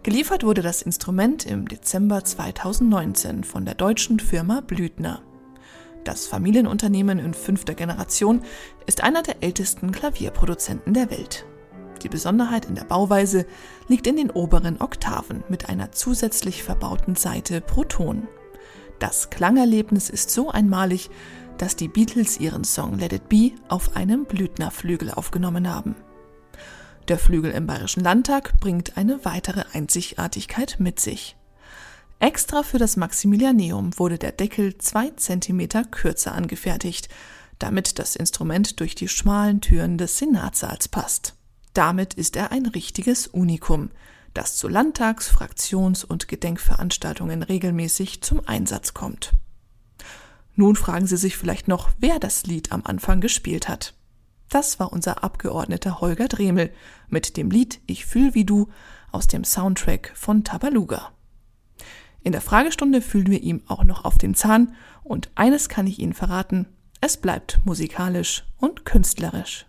Geliefert 0.02 0.42
wurde 0.42 0.62
das 0.62 0.80
Instrument 0.80 1.44
im 1.44 1.68
Dezember 1.68 2.24
2019 2.24 3.44
von 3.44 3.66
der 3.66 3.74
deutschen 3.74 4.20
Firma 4.20 4.62
Blüthner. 4.62 5.20
Das 6.02 6.26
Familienunternehmen 6.26 7.18
in 7.18 7.34
fünfter 7.34 7.74
Generation 7.74 8.40
ist 8.86 9.02
einer 9.02 9.22
der 9.22 9.42
ältesten 9.42 9.92
Klavierproduzenten 9.92 10.94
der 10.94 11.10
Welt. 11.10 11.44
Die 12.02 12.08
Besonderheit 12.08 12.66
in 12.66 12.74
der 12.74 12.84
Bauweise 12.84 13.46
liegt 13.88 14.06
in 14.06 14.16
den 14.16 14.30
oberen 14.30 14.80
Oktaven 14.80 15.42
mit 15.48 15.68
einer 15.68 15.92
zusätzlich 15.92 16.62
verbauten 16.62 17.16
Saite 17.16 17.60
pro 17.60 17.84
Ton. 17.84 18.28
Das 18.98 19.30
Klangerlebnis 19.30 20.10
ist 20.10 20.30
so 20.30 20.50
einmalig, 20.50 21.10
dass 21.56 21.76
die 21.76 21.88
Beatles 21.88 22.38
ihren 22.38 22.64
Song 22.64 22.98
Let 22.98 23.12
It 23.12 23.28
Be 23.28 23.52
auf 23.68 23.96
einem 23.96 24.24
Blüthnerflügel 24.24 25.10
aufgenommen 25.10 25.72
haben. 25.72 25.96
Der 27.08 27.18
Flügel 27.18 27.52
im 27.52 27.66
Bayerischen 27.66 28.02
Landtag 28.02 28.60
bringt 28.60 28.96
eine 28.96 29.24
weitere 29.24 29.64
Einzigartigkeit 29.72 30.76
mit 30.78 31.00
sich. 31.00 31.36
Extra 32.20 32.62
für 32.62 32.78
das 32.78 32.96
Maximilianeum 32.96 33.98
wurde 33.98 34.18
der 34.18 34.32
Deckel 34.32 34.76
zwei 34.78 35.10
Zentimeter 35.10 35.84
kürzer 35.84 36.34
angefertigt, 36.34 37.08
damit 37.58 37.98
das 37.98 38.16
Instrument 38.16 38.80
durch 38.80 38.94
die 38.94 39.08
schmalen 39.08 39.60
Türen 39.60 39.98
des 39.98 40.18
Senatssaals 40.18 40.88
passt. 40.88 41.37
Damit 41.78 42.14
ist 42.14 42.34
er 42.34 42.50
ein 42.50 42.66
richtiges 42.66 43.28
Unikum, 43.28 43.90
das 44.34 44.56
zu 44.56 44.66
Landtags-, 44.66 45.30
Fraktions- 45.30 46.04
und 46.04 46.26
Gedenkveranstaltungen 46.26 47.44
regelmäßig 47.44 48.20
zum 48.20 48.40
Einsatz 48.48 48.94
kommt. 48.94 49.34
Nun 50.56 50.74
fragen 50.74 51.06
Sie 51.06 51.16
sich 51.16 51.36
vielleicht 51.36 51.68
noch, 51.68 51.90
wer 52.00 52.18
das 52.18 52.46
Lied 52.46 52.72
am 52.72 52.82
Anfang 52.84 53.20
gespielt 53.20 53.68
hat. 53.68 53.94
Das 54.48 54.80
war 54.80 54.92
unser 54.92 55.22
Abgeordneter 55.22 56.00
Holger 56.00 56.26
Dremel 56.26 56.72
mit 57.06 57.36
dem 57.36 57.48
Lied 57.48 57.80
Ich 57.86 58.06
fühl 58.06 58.34
wie 58.34 58.44
du 58.44 58.68
aus 59.12 59.28
dem 59.28 59.44
Soundtrack 59.44 60.10
von 60.16 60.42
Tabaluga. 60.42 61.12
In 62.22 62.32
der 62.32 62.40
Fragestunde 62.40 63.00
fühlen 63.00 63.30
wir 63.30 63.40
ihm 63.40 63.62
auch 63.68 63.84
noch 63.84 64.04
auf 64.04 64.18
den 64.18 64.34
Zahn 64.34 64.74
und 65.04 65.30
eines 65.36 65.68
kann 65.68 65.86
ich 65.86 66.00
Ihnen 66.00 66.12
verraten, 66.12 66.66
es 67.00 67.18
bleibt 67.18 67.60
musikalisch 67.64 68.42
und 68.56 68.84
künstlerisch. 68.84 69.67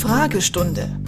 Fragestunde. 0.00 0.98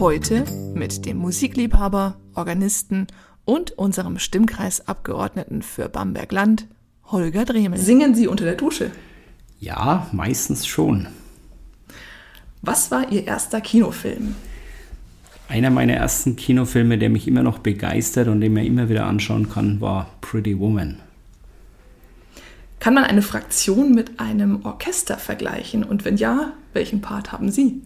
Heute 0.00 0.44
mit 0.74 1.06
dem 1.06 1.18
Musikliebhaber, 1.18 2.16
Organisten 2.34 3.06
und 3.44 3.70
unserem 3.70 4.18
Stimmkreisabgeordneten 4.18 5.62
für 5.62 5.88
Bamberg-Land, 5.88 6.66
Holger 7.04 7.44
Dremel. 7.44 7.78
Singen 7.78 8.16
Sie 8.16 8.26
unter 8.26 8.44
der 8.44 8.56
Dusche? 8.56 8.90
Ja, 9.60 10.08
meistens 10.10 10.66
schon. 10.66 11.06
Was 12.62 12.90
war 12.90 13.12
Ihr 13.12 13.28
erster 13.28 13.60
Kinofilm? 13.60 14.34
Einer 15.48 15.70
meiner 15.70 15.94
ersten 15.94 16.34
Kinofilme, 16.34 16.98
der 16.98 17.10
mich 17.10 17.28
immer 17.28 17.44
noch 17.44 17.60
begeistert 17.60 18.26
und 18.26 18.40
den 18.40 18.54
man 18.54 18.66
immer 18.66 18.88
wieder 18.88 19.06
anschauen 19.06 19.50
kann, 19.50 19.80
war 19.80 20.10
Pretty 20.20 20.58
Woman. 20.58 20.98
Kann 22.80 22.94
man 22.94 23.04
eine 23.04 23.22
Fraktion 23.22 23.94
mit 23.94 24.18
einem 24.18 24.64
Orchester 24.64 25.16
vergleichen? 25.16 25.84
Und 25.84 26.04
wenn 26.04 26.16
ja, 26.16 26.54
welchen 26.72 27.00
Part 27.00 27.30
haben 27.30 27.52
Sie? 27.52 27.82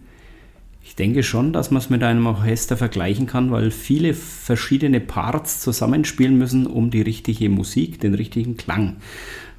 Ich 0.87 0.95
denke 0.95 1.21
schon, 1.21 1.51
dass 1.51 1.69
man 1.69 1.81
es 1.81 1.89
mit 1.89 2.01
einem 2.01 2.25
Orchester 2.25 2.77
vergleichen 2.77 3.27
kann, 3.27 3.51
weil 3.51 3.71
viele 3.71 4.13
verschiedene 4.13 5.01
Parts 5.01 5.59
zusammenspielen 5.59 6.37
müssen, 6.37 6.65
um 6.65 6.91
die 6.91 7.01
richtige 7.01 7.49
Musik, 7.49 7.99
den 7.99 8.13
richtigen 8.13 8.55
Klang 8.55 8.95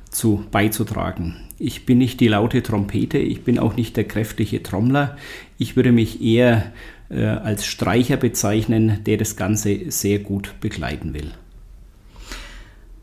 zu, 0.08 0.42
beizutragen. 0.50 1.36
Ich 1.58 1.84
bin 1.84 1.98
nicht 1.98 2.20
die 2.20 2.28
laute 2.28 2.62
Trompete, 2.62 3.18
ich 3.18 3.42
bin 3.42 3.58
auch 3.58 3.76
nicht 3.76 3.98
der 3.98 4.04
kräftige 4.04 4.62
Trommler. 4.62 5.18
Ich 5.58 5.76
würde 5.76 5.92
mich 5.92 6.22
eher 6.22 6.72
äh, 7.10 7.26
als 7.26 7.66
Streicher 7.66 8.16
bezeichnen, 8.16 9.04
der 9.04 9.18
das 9.18 9.36
Ganze 9.36 9.90
sehr 9.90 10.20
gut 10.20 10.54
begleiten 10.62 11.12
will. 11.12 11.32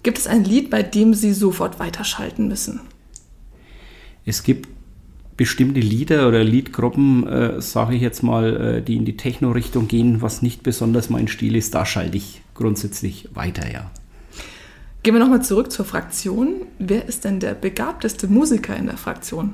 Gibt 0.02 0.18
es 0.18 0.26
ein 0.26 0.44
Lied, 0.44 0.72
bei 0.72 0.82
dem 0.82 1.14
Sie 1.14 1.32
sofort 1.32 1.78
weiterschalten 1.78 2.48
müssen? 2.48 2.82
Es 4.26 4.42
gibt 4.42 4.68
bestimmte 5.38 5.80
Lieder 5.80 6.28
oder 6.28 6.44
Liedgruppen, 6.44 7.28
äh, 7.28 7.62
sage 7.62 7.96
ich 7.96 8.02
jetzt 8.02 8.24
mal, 8.24 8.78
äh, 8.78 8.82
die 8.82 8.96
in 8.96 9.06
die 9.06 9.18
Techno-Richtung 9.18 9.88
gehen, 9.88 10.22
was 10.22 10.42
nicht 10.42 10.64
besonders 10.64 11.10
mein 11.10 11.28
Stil 11.28 11.56
ist, 11.56 11.76
da 11.76 11.86
schalte 11.86 12.18
ich 12.18 12.42
grundsätzlich 12.54 13.30
weiter, 13.34 13.72
ja. 13.72 13.92
Gehen 15.04 15.14
wir 15.14 15.20
nochmal 15.20 15.44
zurück 15.44 15.72
zur 15.72 15.86
Fraktion. 15.86 16.64
Wer 16.80 17.08
ist 17.08 17.26
denn 17.26 17.40
der 17.40 17.54
begabteste 17.54 18.28
Musiker 18.28 18.76
in 18.76 18.88
der 18.88 18.98
Fraktion? 18.98 19.54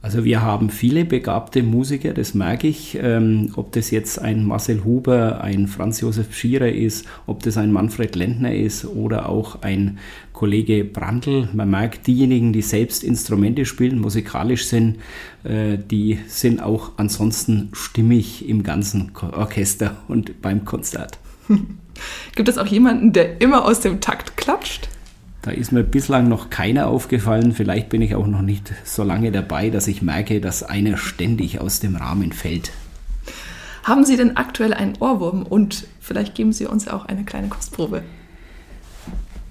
Also 0.00 0.24
wir 0.24 0.42
haben 0.42 0.70
viele 0.70 1.04
begabte 1.04 1.64
Musiker, 1.64 2.12
das 2.12 2.32
merke 2.32 2.68
ich. 2.68 2.96
Ähm, 3.02 3.50
ob 3.56 3.72
das 3.72 3.90
jetzt 3.90 4.20
ein 4.20 4.44
Marcel 4.44 4.84
Huber, 4.84 5.40
ein 5.40 5.66
Franz 5.66 6.00
Josef 6.00 6.36
Schierer 6.36 6.70
ist, 6.70 7.04
ob 7.26 7.42
das 7.42 7.56
ein 7.56 7.72
Manfred 7.72 8.14
Lendner 8.14 8.54
ist 8.54 8.84
oder 8.84 9.28
auch 9.28 9.62
ein 9.62 9.98
Kollege 10.38 10.84
Brandl. 10.84 11.48
Man 11.52 11.68
merkt, 11.68 12.06
diejenigen, 12.06 12.52
die 12.52 12.62
selbst 12.62 13.02
Instrumente 13.02 13.64
spielen, 13.64 13.98
musikalisch 13.98 14.66
sind, 14.66 14.98
äh, 15.42 15.76
die 15.76 16.20
sind 16.28 16.62
auch 16.62 16.92
ansonsten 16.96 17.70
stimmig 17.72 18.48
im 18.48 18.62
ganzen 18.62 19.10
Orchester 19.32 19.96
und 20.06 20.40
beim 20.40 20.64
Konzert. 20.64 21.18
Gibt 22.36 22.48
es 22.48 22.56
auch 22.56 22.68
jemanden, 22.68 23.12
der 23.12 23.40
immer 23.40 23.64
aus 23.64 23.80
dem 23.80 24.00
Takt 24.00 24.36
klatscht? 24.36 24.88
Da 25.42 25.50
ist 25.50 25.72
mir 25.72 25.82
bislang 25.82 26.28
noch 26.28 26.50
keiner 26.50 26.86
aufgefallen. 26.86 27.50
Vielleicht 27.52 27.88
bin 27.88 28.00
ich 28.00 28.14
auch 28.14 28.28
noch 28.28 28.42
nicht 28.42 28.72
so 28.84 29.02
lange 29.02 29.32
dabei, 29.32 29.70
dass 29.70 29.88
ich 29.88 30.02
merke, 30.02 30.40
dass 30.40 30.62
einer 30.62 30.98
ständig 30.98 31.60
aus 31.60 31.80
dem 31.80 31.96
Rahmen 31.96 32.30
fällt. 32.30 32.70
Haben 33.82 34.04
Sie 34.04 34.16
denn 34.16 34.36
aktuell 34.36 34.72
einen 34.72 34.98
Ohrwurm 35.00 35.42
und 35.42 35.88
vielleicht 35.98 36.36
geben 36.36 36.52
Sie 36.52 36.66
uns 36.66 36.86
auch 36.86 37.06
eine 37.06 37.24
kleine 37.24 37.48
Kostprobe? 37.48 38.04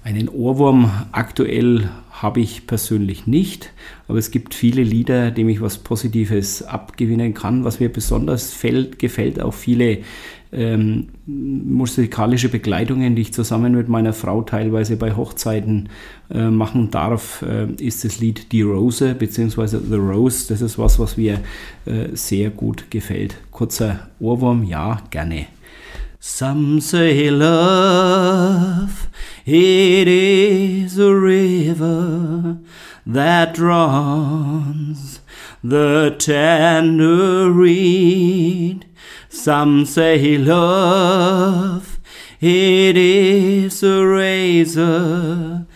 Einen 0.08 0.30
Ohrwurm 0.30 0.90
aktuell 1.12 1.90
habe 2.10 2.40
ich 2.40 2.66
persönlich 2.66 3.26
nicht, 3.26 3.74
aber 4.08 4.16
es 4.16 4.30
gibt 4.30 4.54
viele 4.54 4.82
Lieder, 4.82 5.30
dem 5.30 5.50
ich 5.50 5.60
was 5.60 5.76
Positives 5.76 6.62
abgewinnen 6.62 7.34
kann. 7.34 7.62
Was 7.62 7.78
mir 7.78 7.92
besonders 7.92 8.54
fällt, 8.54 8.98
gefällt, 8.98 9.38
auch 9.38 9.52
viele 9.52 9.98
ähm, 10.50 11.08
musikalische 11.26 12.48
Begleitungen, 12.48 13.16
die 13.16 13.20
ich 13.20 13.34
zusammen 13.34 13.74
mit 13.74 13.90
meiner 13.90 14.14
Frau 14.14 14.40
teilweise 14.40 14.96
bei 14.96 15.14
Hochzeiten 15.14 15.90
äh, 16.30 16.48
machen 16.48 16.90
darf, 16.90 17.42
äh, 17.42 17.70
ist 17.74 18.02
das 18.02 18.18
Lied 18.18 18.50
Die 18.52 18.62
Rose 18.62 19.14
bzw. 19.14 19.78
The 19.90 19.96
Rose. 19.96 20.48
Das 20.48 20.62
ist 20.62 20.78
was, 20.78 20.98
was 20.98 21.18
mir 21.18 21.38
äh, 21.84 22.06
sehr 22.14 22.48
gut 22.48 22.90
gefällt. 22.90 23.36
Kurzer 23.50 24.08
Ohrwurm, 24.20 24.64
ja, 24.64 25.02
gerne. 25.10 25.48
Some 26.20 26.80
say 26.80 27.28
love, 27.28 28.88
it 29.48 30.06
is 30.06 30.98
a 30.98 31.14
river 31.14 32.58
that 33.06 33.54
drowns 33.54 35.20
the 35.64 36.14
tender 36.18 37.50
reed 37.50 38.84
Some 39.30 39.86
say 39.86 40.36
love, 40.36 41.98
it 42.40 42.96
is 42.96 43.82
a 43.82 44.06
razor 44.06 45.66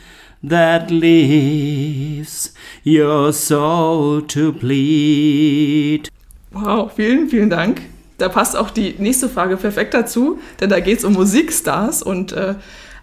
that 0.42 0.90
leaves 0.90 2.52
your 2.82 3.32
soul 3.32 4.22
to 4.22 4.52
bleed. 4.52 6.08
Wow, 6.50 6.88
vielen, 6.88 7.28
vielen 7.28 7.50
Dank. 7.50 7.82
Da 8.18 8.28
passt 8.28 8.56
auch 8.56 8.70
die 8.70 8.94
nächste 8.98 9.28
Frage 9.28 9.56
perfekt 9.56 9.94
dazu, 9.94 10.38
denn 10.60 10.70
da 10.70 10.80
geht 10.80 10.98
es 10.98 11.04
um 11.04 11.12
Musikstars 11.12 12.02
und 12.02 12.32
äh, 12.32 12.54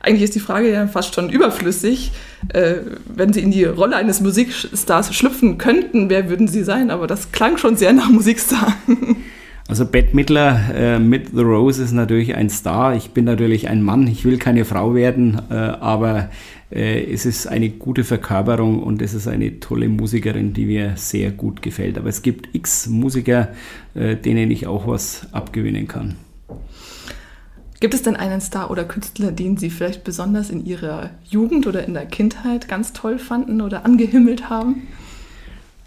eigentlich 0.02 0.24
ist 0.24 0.36
die 0.36 0.40
Frage 0.40 0.72
ja 0.72 0.88
fast 0.88 1.14
schon 1.14 1.30
überflüssig. 1.30 2.12
Äh, 2.54 2.76
wenn 3.14 3.34
Sie 3.34 3.42
in 3.42 3.52
die 3.52 3.66
Rolle 3.66 3.96
eines 3.96 4.22
Musikstars 4.22 5.14
schlüpfen 5.14 5.58
könnten, 5.58 6.10
wer 6.10 6.30
würden 6.30 6.48
Sie 6.48 6.64
sein? 6.64 6.90
Aber 6.90 7.08
das 7.08 7.32
klang 7.32 7.58
schon 7.58 7.76
sehr 7.76 7.94
nach 7.94 8.10
Musikstar. 8.10 8.76
Also 9.68 9.86
Bette 9.86 10.16
Midler 10.16 10.60
äh, 10.74 10.98
mit 10.98 11.30
The 11.32 11.44
Rose 11.44 11.84
ist 11.84 11.92
natürlich 11.92 12.34
ein 12.34 12.50
Star. 12.50 12.96
Ich 12.96 13.12
bin 13.12 13.26
natürlich 13.26 13.70
ein 13.70 13.84
Mann, 13.84 14.08
ich 14.08 14.26
will 14.26 14.40
keine 14.40 14.66
Frau 14.66 14.96
werden, 14.96 15.40
äh, 15.52 15.54
aber 15.54 16.32
äh, 16.72 17.04
es 17.04 17.28
ist 17.28 17.46
eine 17.46 17.70
gute 17.70 18.04
Verkörperung 18.04 18.82
und 18.82 19.00
es 19.04 19.14
ist 19.14 19.28
eine 19.28 19.60
tolle 19.60 19.88
Musikerin, 19.88 20.54
die 20.54 20.66
mir 20.66 20.94
sehr 20.96 21.30
gut 21.30 21.62
gefällt. 21.62 22.00
Aber 22.00 22.10
es 22.10 22.24
gibt 22.24 22.56
x 22.56 22.88
Musiker, 22.88 23.50
äh, 23.94 24.16
denen 24.16 24.50
ich 24.50 24.66
auch 24.66 24.88
was 24.88 25.28
abgewinnen 25.34 25.88
kann. 25.88 26.16
Gibt 27.80 27.94
es 27.94 28.02
denn 28.02 28.18
einen 28.18 28.42
Star 28.42 28.72
oder 28.72 28.84
Künstler, 28.84 29.32
den 29.32 29.56
Sie 29.56 29.70
vielleicht 29.70 30.04
besonders 30.04 30.50
in 30.50 30.66
Ihrer 30.66 31.12
Jugend 31.30 31.66
oder 31.66 31.86
in 31.86 31.94
der 31.94 32.06
Kindheit 32.06 32.68
ganz 32.68 32.92
toll 32.92 33.20
fanden 33.20 33.62
oder 33.62 33.86
angehimmelt 33.86 34.50
haben? 34.50 34.88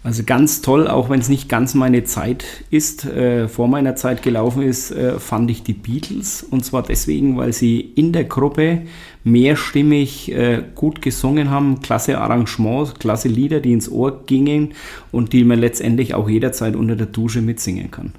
Also 0.03 0.23
ganz 0.25 0.61
toll, 0.61 0.87
auch 0.87 1.09
wenn 1.09 1.21
es 1.21 1.29
nicht 1.29 1.47
ganz 1.47 1.75
meine 1.75 2.03
Zeit 2.03 2.43
ist, 2.71 3.05
äh, 3.05 3.47
vor 3.47 3.69
meiner 3.69 3.95
Zeit 3.95 4.21
gelaufen 4.21 4.63
ist, 4.63 4.91
äh, 4.91 5.17
fand 5.17 5.49
ich 5.49 5.63
die 5.63 5.73
Beatles. 5.73 6.43
Und 6.43 6.65
zwar 6.65 6.81
deswegen, 6.81 7.37
weil 7.37 7.53
sie 7.53 7.79
in 7.79 8.11
der 8.11 8.25
Gruppe 8.25 8.81
mehrstimmig 9.23 10.31
äh, 10.31 10.63
gut 10.75 11.01
gesungen 11.01 11.51
haben, 11.51 11.81
klasse 11.81 12.17
Arrangements, 12.17 12.95
klasse 12.95 13.29
Lieder, 13.29 13.61
die 13.61 13.71
ins 13.71 13.89
Ohr 13.89 14.25
gingen 14.25 14.73
und 15.11 15.31
die 15.31 15.45
man 15.45 15.59
letztendlich 15.59 16.15
auch 16.15 16.27
jederzeit 16.27 16.75
unter 16.75 16.97
der 16.97 17.07
Dusche 17.07 17.41
mitsingen 17.41 17.91
kann. 17.91 18.13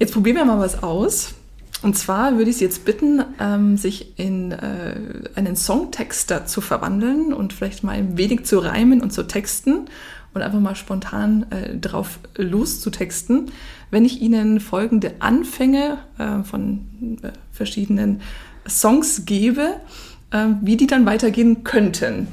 Jetzt 0.00 0.14
probieren 0.14 0.38
wir 0.38 0.44
mal 0.46 0.58
was 0.58 0.82
aus. 0.82 1.34
Und 1.82 1.98
zwar 1.98 2.36
würde 2.36 2.50
ich 2.50 2.58
Sie 2.58 2.64
jetzt 2.64 2.84
bitten, 2.84 3.24
ähm, 3.40 3.76
sich 3.76 4.18
in 4.18 4.52
äh, 4.52 4.94
einen 5.34 5.56
Songtexter 5.56 6.46
zu 6.46 6.60
verwandeln 6.60 7.32
und 7.32 7.52
vielleicht 7.52 7.82
mal 7.82 7.92
ein 7.92 8.16
wenig 8.16 8.44
zu 8.44 8.60
reimen 8.60 9.00
und 9.00 9.12
zu 9.12 9.24
texten 9.24 9.86
und 10.32 10.42
einfach 10.42 10.60
mal 10.60 10.76
spontan 10.76 11.46
äh, 11.50 11.76
drauf 11.76 12.20
loszutexten. 12.36 13.50
Wenn 13.90 14.04
ich 14.04 14.20
Ihnen 14.20 14.60
folgende 14.60 15.14
Anfänge 15.18 15.98
äh, 16.18 16.44
von 16.44 17.18
äh, 17.22 17.30
verschiedenen 17.50 18.20
Songs 18.68 19.24
gebe, 19.26 19.74
äh, 20.30 20.46
wie 20.60 20.76
die 20.76 20.86
dann 20.86 21.04
weitergehen 21.04 21.64
könnten. 21.64 22.28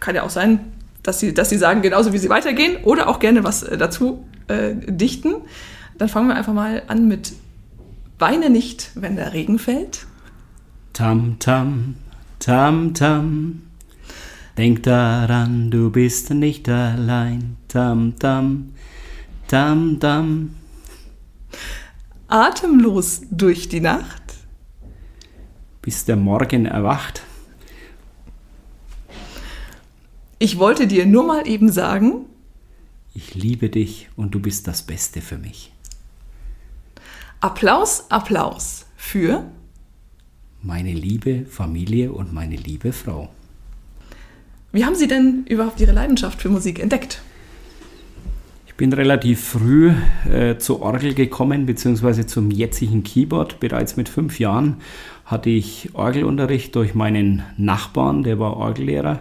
Kann 0.00 0.14
ja 0.14 0.22
auch 0.22 0.30
sein, 0.30 0.60
dass 1.02 1.18
Sie, 1.18 1.32
dass 1.32 1.48
Sie 1.48 1.56
sagen, 1.56 1.80
genauso 1.80 2.12
wie 2.12 2.18
sie 2.18 2.28
weitergehen 2.28 2.84
oder 2.84 3.08
auch 3.08 3.20
gerne 3.20 3.42
was 3.42 3.62
äh, 3.62 3.78
dazu 3.78 4.24
dichten. 4.48 5.34
Dann 5.98 6.08
fangen 6.08 6.28
wir 6.28 6.36
einfach 6.36 6.52
mal 6.52 6.84
an 6.86 7.08
mit 7.08 7.32
Weine 8.18 8.48
nicht, 8.48 8.92
wenn 8.94 9.16
der 9.16 9.32
Regen 9.34 9.58
fällt. 9.58 10.06
Tam, 10.92 11.38
tam, 11.38 11.96
tam, 12.38 12.94
tam. 12.94 13.62
Denk 14.56 14.84
daran, 14.84 15.70
du 15.70 15.90
bist 15.90 16.30
nicht 16.30 16.66
allein. 16.68 17.58
Tam, 17.68 18.18
tam, 18.18 18.72
tam, 19.48 20.00
tam. 20.00 20.54
Atemlos 22.28 23.22
durch 23.30 23.68
die 23.68 23.80
Nacht. 23.80 24.22
Bis 25.82 26.06
der 26.06 26.16
Morgen 26.16 26.64
erwacht. 26.64 27.22
Ich 30.38 30.58
wollte 30.58 30.86
dir 30.86 31.04
nur 31.04 31.26
mal 31.26 31.46
eben 31.46 31.70
sagen. 31.70 32.24
Ich 33.14 33.34
liebe 33.34 33.68
dich 33.68 34.08
und 34.16 34.34
du 34.34 34.40
bist 34.40 34.66
das 34.66 34.82
Beste 34.82 35.20
für 35.20 35.38
mich. 35.38 35.72
Applaus, 37.40 38.10
Applaus 38.10 38.86
für 38.96 39.44
meine 40.62 40.92
liebe 40.92 41.44
Familie 41.44 42.10
und 42.10 42.32
meine 42.32 42.56
liebe 42.56 42.92
Frau. 42.92 43.28
Wie 44.72 44.86
haben 44.86 44.94
Sie 44.94 45.06
denn 45.06 45.44
überhaupt 45.46 45.78
Ihre 45.78 45.92
Leidenschaft 45.92 46.40
für 46.40 46.48
Musik 46.48 46.78
entdeckt? 46.78 47.20
Ich 48.66 48.74
bin 48.74 48.90
relativ 48.94 49.44
früh 49.44 49.92
äh, 50.30 50.56
zur 50.56 50.80
Orgel 50.80 51.12
gekommen, 51.12 51.66
beziehungsweise 51.66 52.26
zum 52.26 52.50
jetzigen 52.50 53.04
Keyboard. 53.04 53.60
Bereits 53.60 53.98
mit 53.98 54.08
fünf 54.08 54.40
Jahren 54.40 54.78
hatte 55.26 55.50
ich 55.50 55.90
Orgelunterricht 55.92 56.74
durch 56.74 56.94
meinen 56.94 57.42
Nachbarn, 57.58 58.22
der 58.22 58.38
war 58.38 58.56
Orgellehrer. 58.56 59.20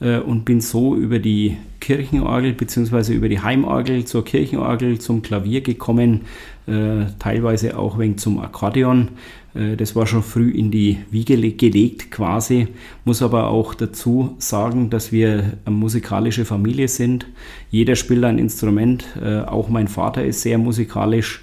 Äh, 0.00 0.18
und 0.18 0.44
bin 0.44 0.60
so 0.60 0.96
über 0.96 1.18
die 1.18 1.56
Kirchenorgel 1.80 2.52
bzw. 2.52 3.12
über 3.12 3.28
die 3.28 3.40
Heimorgel 3.40 4.04
zur 4.04 4.24
Kirchenorgel 4.24 4.98
zum 4.98 5.22
Klavier 5.22 5.60
gekommen, 5.60 6.22
äh, 6.70 7.06
teilweise 7.18 7.76
auch 7.76 7.98
wegen 7.98 8.16
zum 8.16 8.38
Akkordeon. 8.38 9.08
Äh, 9.54 9.76
das 9.76 9.96
war 9.96 10.06
schon 10.06 10.22
früh 10.22 10.50
in 10.50 10.70
die 10.70 10.98
Wiege 11.10 11.36
gelegt 11.52 12.10
quasi. 12.10 12.68
Muss 13.04 13.22
aber 13.22 13.48
auch 13.48 13.74
dazu 13.74 14.36
sagen, 14.38 14.88
dass 14.88 15.10
wir 15.10 15.58
eine 15.64 15.74
musikalische 15.74 16.44
Familie 16.44 16.88
sind. 16.88 17.26
Jeder 17.70 17.96
spielt 17.96 18.24
ein 18.24 18.38
Instrument. 18.38 19.04
Auch 19.46 19.68
mein 19.68 19.88
Vater 19.88 20.24
ist 20.24 20.42
sehr 20.42 20.58
musikalisch. 20.58 21.42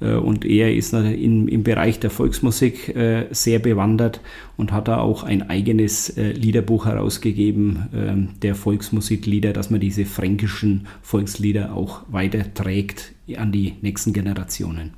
Äh, 0.00 0.14
und 0.14 0.44
er 0.44 0.74
ist 0.74 0.92
in, 0.92 1.48
im 1.48 1.62
Bereich 1.62 2.00
der 2.00 2.10
Volksmusik 2.10 2.94
äh, 2.94 3.26
sehr 3.30 3.58
bewandert 3.58 4.20
und 4.56 4.72
hat 4.72 4.88
da 4.88 4.98
auch 4.98 5.22
ein 5.22 5.48
eigenes 5.48 6.10
äh, 6.10 6.32
Liederbuch 6.32 6.86
herausgegeben, 6.86 7.88
ähm, 7.94 8.28
der 8.42 8.54
Volksmusiklieder, 8.54 9.52
dass 9.52 9.70
man 9.70 9.80
diese 9.80 10.04
fränkischen 10.04 10.86
Volkslieder 11.02 11.74
auch 11.74 12.02
weiterträgt 12.08 13.12
an 13.36 13.52
die 13.52 13.74
nächsten 13.82 14.12
Generationen. 14.12 14.92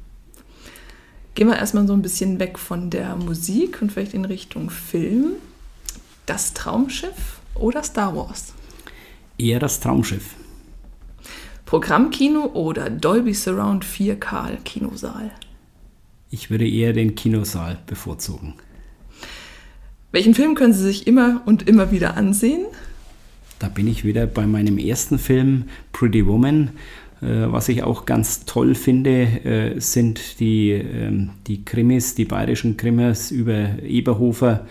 Gehen 1.34 1.48
wir 1.48 1.56
erstmal 1.56 1.86
so 1.86 1.92
ein 1.92 2.02
bisschen 2.02 2.40
weg 2.40 2.58
von 2.58 2.90
der 2.90 3.14
Musik 3.16 3.80
und 3.80 3.92
vielleicht 3.92 4.14
in 4.14 4.24
Richtung 4.24 4.70
Film. 4.70 5.34
Das 6.26 6.52
Traumschiff 6.52 7.40
oder 7.54 7.82
Star 7.82 8.14
Wars? 8.14 8.52
Eher 9.38 9.60
das 9.60 9.80
Traumschiff. 9.80 10.34
Programmkino 11.68 12.46
oder 12.54 12.88
Dolby 12.88 13.34
Surround 13.34 13.84
4K 13.84 14.56
Kinosaal? 14.64 15.30
Ich 16.30 16.50
würde 16.50 16.66
eher 16.66 16.94
den 16.94 17.14
Kinosaal 17.14 17.76
bevorzugen. 17.86 18.54
Welchen 20.10 20.32
Film 20.34 20.54
können 20.54 20.72
Sie 20.72 20.82
sich 20.82 21.06
immer 21.06 21.42
und 21.44 21.68
immer 21.68 21.90
wieder 21.90 22.16
ansehen? 22.16 22.64
Da 23.58 23.68
bin 23.68 23.86
ich 23.86 24.02
wieder 24.02 24.26
bei 24.26 24.46
meinem 24.46 24.78
ersten 24.78 25.18
Film 25.18 25.64
Pretty 25.92 26.26
Woman. 26.26 26.70
Äh, 27.20 27.52
was 27.52 27.68
ich 27.68 27.82
auch 27.82 28.06
ganz 28.06 28.46
toll 28.46 28.74
finde, 28.74 29.24
äh, 29.44 29.78
sind 29.78 30.40
die, 30.40 30.70
ähm, 30.70 31.32
die 31.48 31.66
Krimis, 31.66 32.14
die 32.14 32.24
bayerischen 32.24 32.78
Krimis 32.78 33.30
über 33.30 33.82
Eberhofer, 33.82 34.66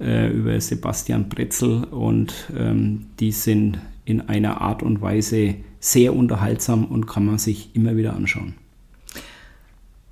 äh, 0.00 0.28
über 0.32 0.60
Sebastian 0.60 1.28
Pretzel 1.28 1.84
und 1.84 2.34
ähm, 2.58 3.06
die 3.20 3.30
sind 3.30 3.78
in 4.04 4.22
einer 4.22 4.60
Art 4.60 4.82
und 4.82 5.00
Weise 5.00 5.54
sehr 5.82 6.14
unterhaltsam 6.14 6.84
und 6.84 7.06
kann 7.06 7.26
man 7.26 7.38
sich 7.38 7.74
immer 7.74 7.96
wieder 7.96 8.14
anschauen. 8.14 8.54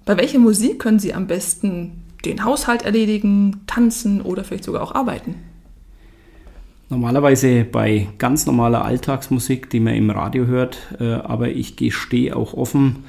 Bei 0.05 0.17
welcher 0.17 0.41
Musik 0.41 0.81
können 0.81 0.99
Sie 0.99 1.15
am 1.15 1.29
besten 1.29 2.03
den 2.25 2.45
Haushalt 2.45 2.83
erledigen, 2.83 3.61
tanzen 3.69 4.21
oder 4.21 4.43
vielleicht 4.43 4.65
sogar 4.65 4.83
auch 4.83 4.95
arbeiten? 4.95 5.37
Normalerweise 6.89 7.65
bei 7.65 8.09
ganz 8.19 8.47
normaler 8.47 8.85
Alltagsmusik, 8.85 9.71
die 9.71 9.79
man 9.79 9.95
im 9.95 10.11
Radio 10.11 10.47
hört, 10.47 10.79
äh, 10.99 11.13
aber 11.13 11.51
ich 11.51 11.77
gestehe 11.77 12.35
auch 12.35 12.53
offen, 12.53 13.05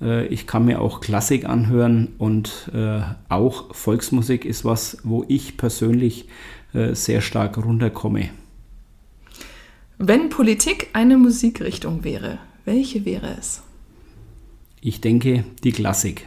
äh, 0.00 0.26
ich 0.28 0.46
kann 0.46 0.64
mir 0.64 0.80
auch 0.80 1.02
Klassik 1.02 1.46
anhören 1.46 2.14
und 2.16 2.70
äh, 2.74 3.00
auch 3.28 3.74
Volksmusik 3.74 4.46
ist 4.46 4.64
was, 4.64 4.96
wo 5.04 5.24
ich 5.28 5.58
persönlich 5.58 6.28
sehr 6.92 7.22
stark 7.22 7.56
runterkomme. 7.56 8.28
Wenn 9.98 10.28
Politik 10.28 10.88
eine 10.92 11.16
Musikrichtung 11.16 12.04
wäre, 12.04 12.38
welche 12.66 13.06
wäre 13.06 13.34
es? 13.38 13.62
Ich 14.82 15.00
denke 15.00 15.44
die 15.64 15.72
Klassik. 15.72 16.26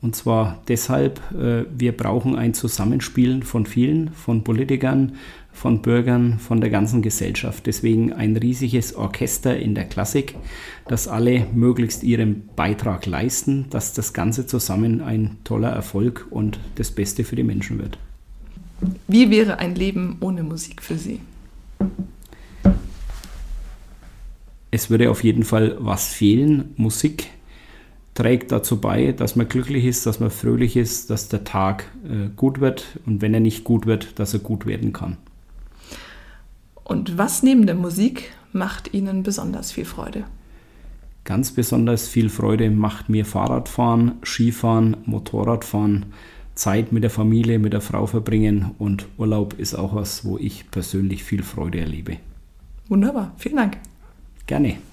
Und 0.00 0.14
zwar 0.14 0.62
deshalb, 0.68 1.20
äh, 1.32 1.64
wir 1.76 1.96
brauchen 1.96 2.36
ein 2.36 2.54
Zusammenspiel 2.54 3.42
von 3.42 3.66
vielen, 3.66 4.12
von 4.12 4.44
Politikern, 4.44 5.16
von 5.52 5.82
Bürgern, 5.82 6.38
von 6.38 6.60
der 6.60 6.70
ganzen 6.70 7.02
Gesellschaft. 7.02 7.66
Deswegen 7.66 8.12
ein 8.12 8.36
riesiges 8.36 8.94
Orchester 8.94 9.58
in 9.58 9.74
der 9.74 9.86
Klassik, 9.86 10.36
dass 10.86 11.08
alle 11.08 11.48
möglichst 11.52 12.04
ihren 12.04 12.48
Beitrag 12.54 13.06
leisten, 13.06 13.66
dass 13.70 13.92
das 13.92 14.12
Ganze 14.12 14.46
zusammen 14.46 15.00
ein 15.00 15.38
toller 15.42 15.70
Erfolg 15.70 16.28
und 16.30 16.60
das 16.76 16.92
Beste 16.92 17.24
für 17.24 17.34
die 17.34 17.42
Menschen 17.42 17.80
wird. 17.80 17.98
Wie 19.08 19.30
wäre 19.30 19.58
ein 19.58 19.74
Leben 19.74 20.18
ohne 20.20 20.44
Musik 20.44 20.80
für 20.80 20.96
Sie? 20.96 21.18
Es 24.70 24.90
würde 24.90 25.10
auf 25.10 25.24
jeden 25.24 25.44
Fall 25.44 25.76
was 25.78 26.08
fehlen. 26.08 26.74
Musik 26.76 27.28
trägt 28.14 28.52
dazu 28.52 28.80
bei, 28.80 29.12
dass 29.12 29.36
man 29.36 29.48
glücklich 29.48 29.84
ist, 29.84 30.04
dass 30.06 30.20
man 30.20 30.30
fröhlich 30.30 30.76
ist, 30.76 31.08
dass 31.10 31.28
der 31.28 31.44
Tag 31.44 31.84
äh, 32.04 32.28
gut 32.34 32.60
wird 32.60 32.98
und 33.06 33.22
wenn 33.22 33.32
er 33.32 33.40
nicht 33.40 33.64
gut 33.64 33.86
wird, 33.86 34.18
dass 34.18 34.34
er 34.34 34.40
gut 34.40 34.66
werden 34.66 34.92
kann. 34.92 35.16
Und 36.84 37.16
was 37.16 37.42
neben 37.42 37.66
der 37.66 37.74
Musik 37.74 38.32
macht 38.52 38.92
Ihnen 38.92 39.22
besonders 39.22 39.70
viel 39.70 39.84
Freude? 39.84 40.24
Ganz 41.24 41.52
besonders 41.52 42.08
viel 42.08 42.30
Freude 42.30 42.70
macht 42.70 43.08
mir 43.08 43.24
Fahrradfahren, 43.24 44.12
Skifahren, 44.24 44.96
Motorradfahren, 45.04 46.06
Zeit 46.54 46.90
mit 46.90 47.02
der 47.04 47.10
Familie, 47.10 47.58
mit 47.58 47.72
der 47.72 47.82
Frau 47.82 48.06
verbringen 48.06 48.74
und 48.78 49.06
Urlaub 49.16 49.54
ist 49.58 49.74
auch 49.74 49.94
was, 49.94 50.24
wo 50.24 50.38
ich 50.38 50.70
persönlich 50.70 51.22
viel 51.22 51.42
Freude 51.42 51.78
erlebe. 51.80 52.16
Wunderbar, 52.88 53.32
vielen 53.36 53.56
Dank. 53.56 53.78
Gerne. 54.48 54.87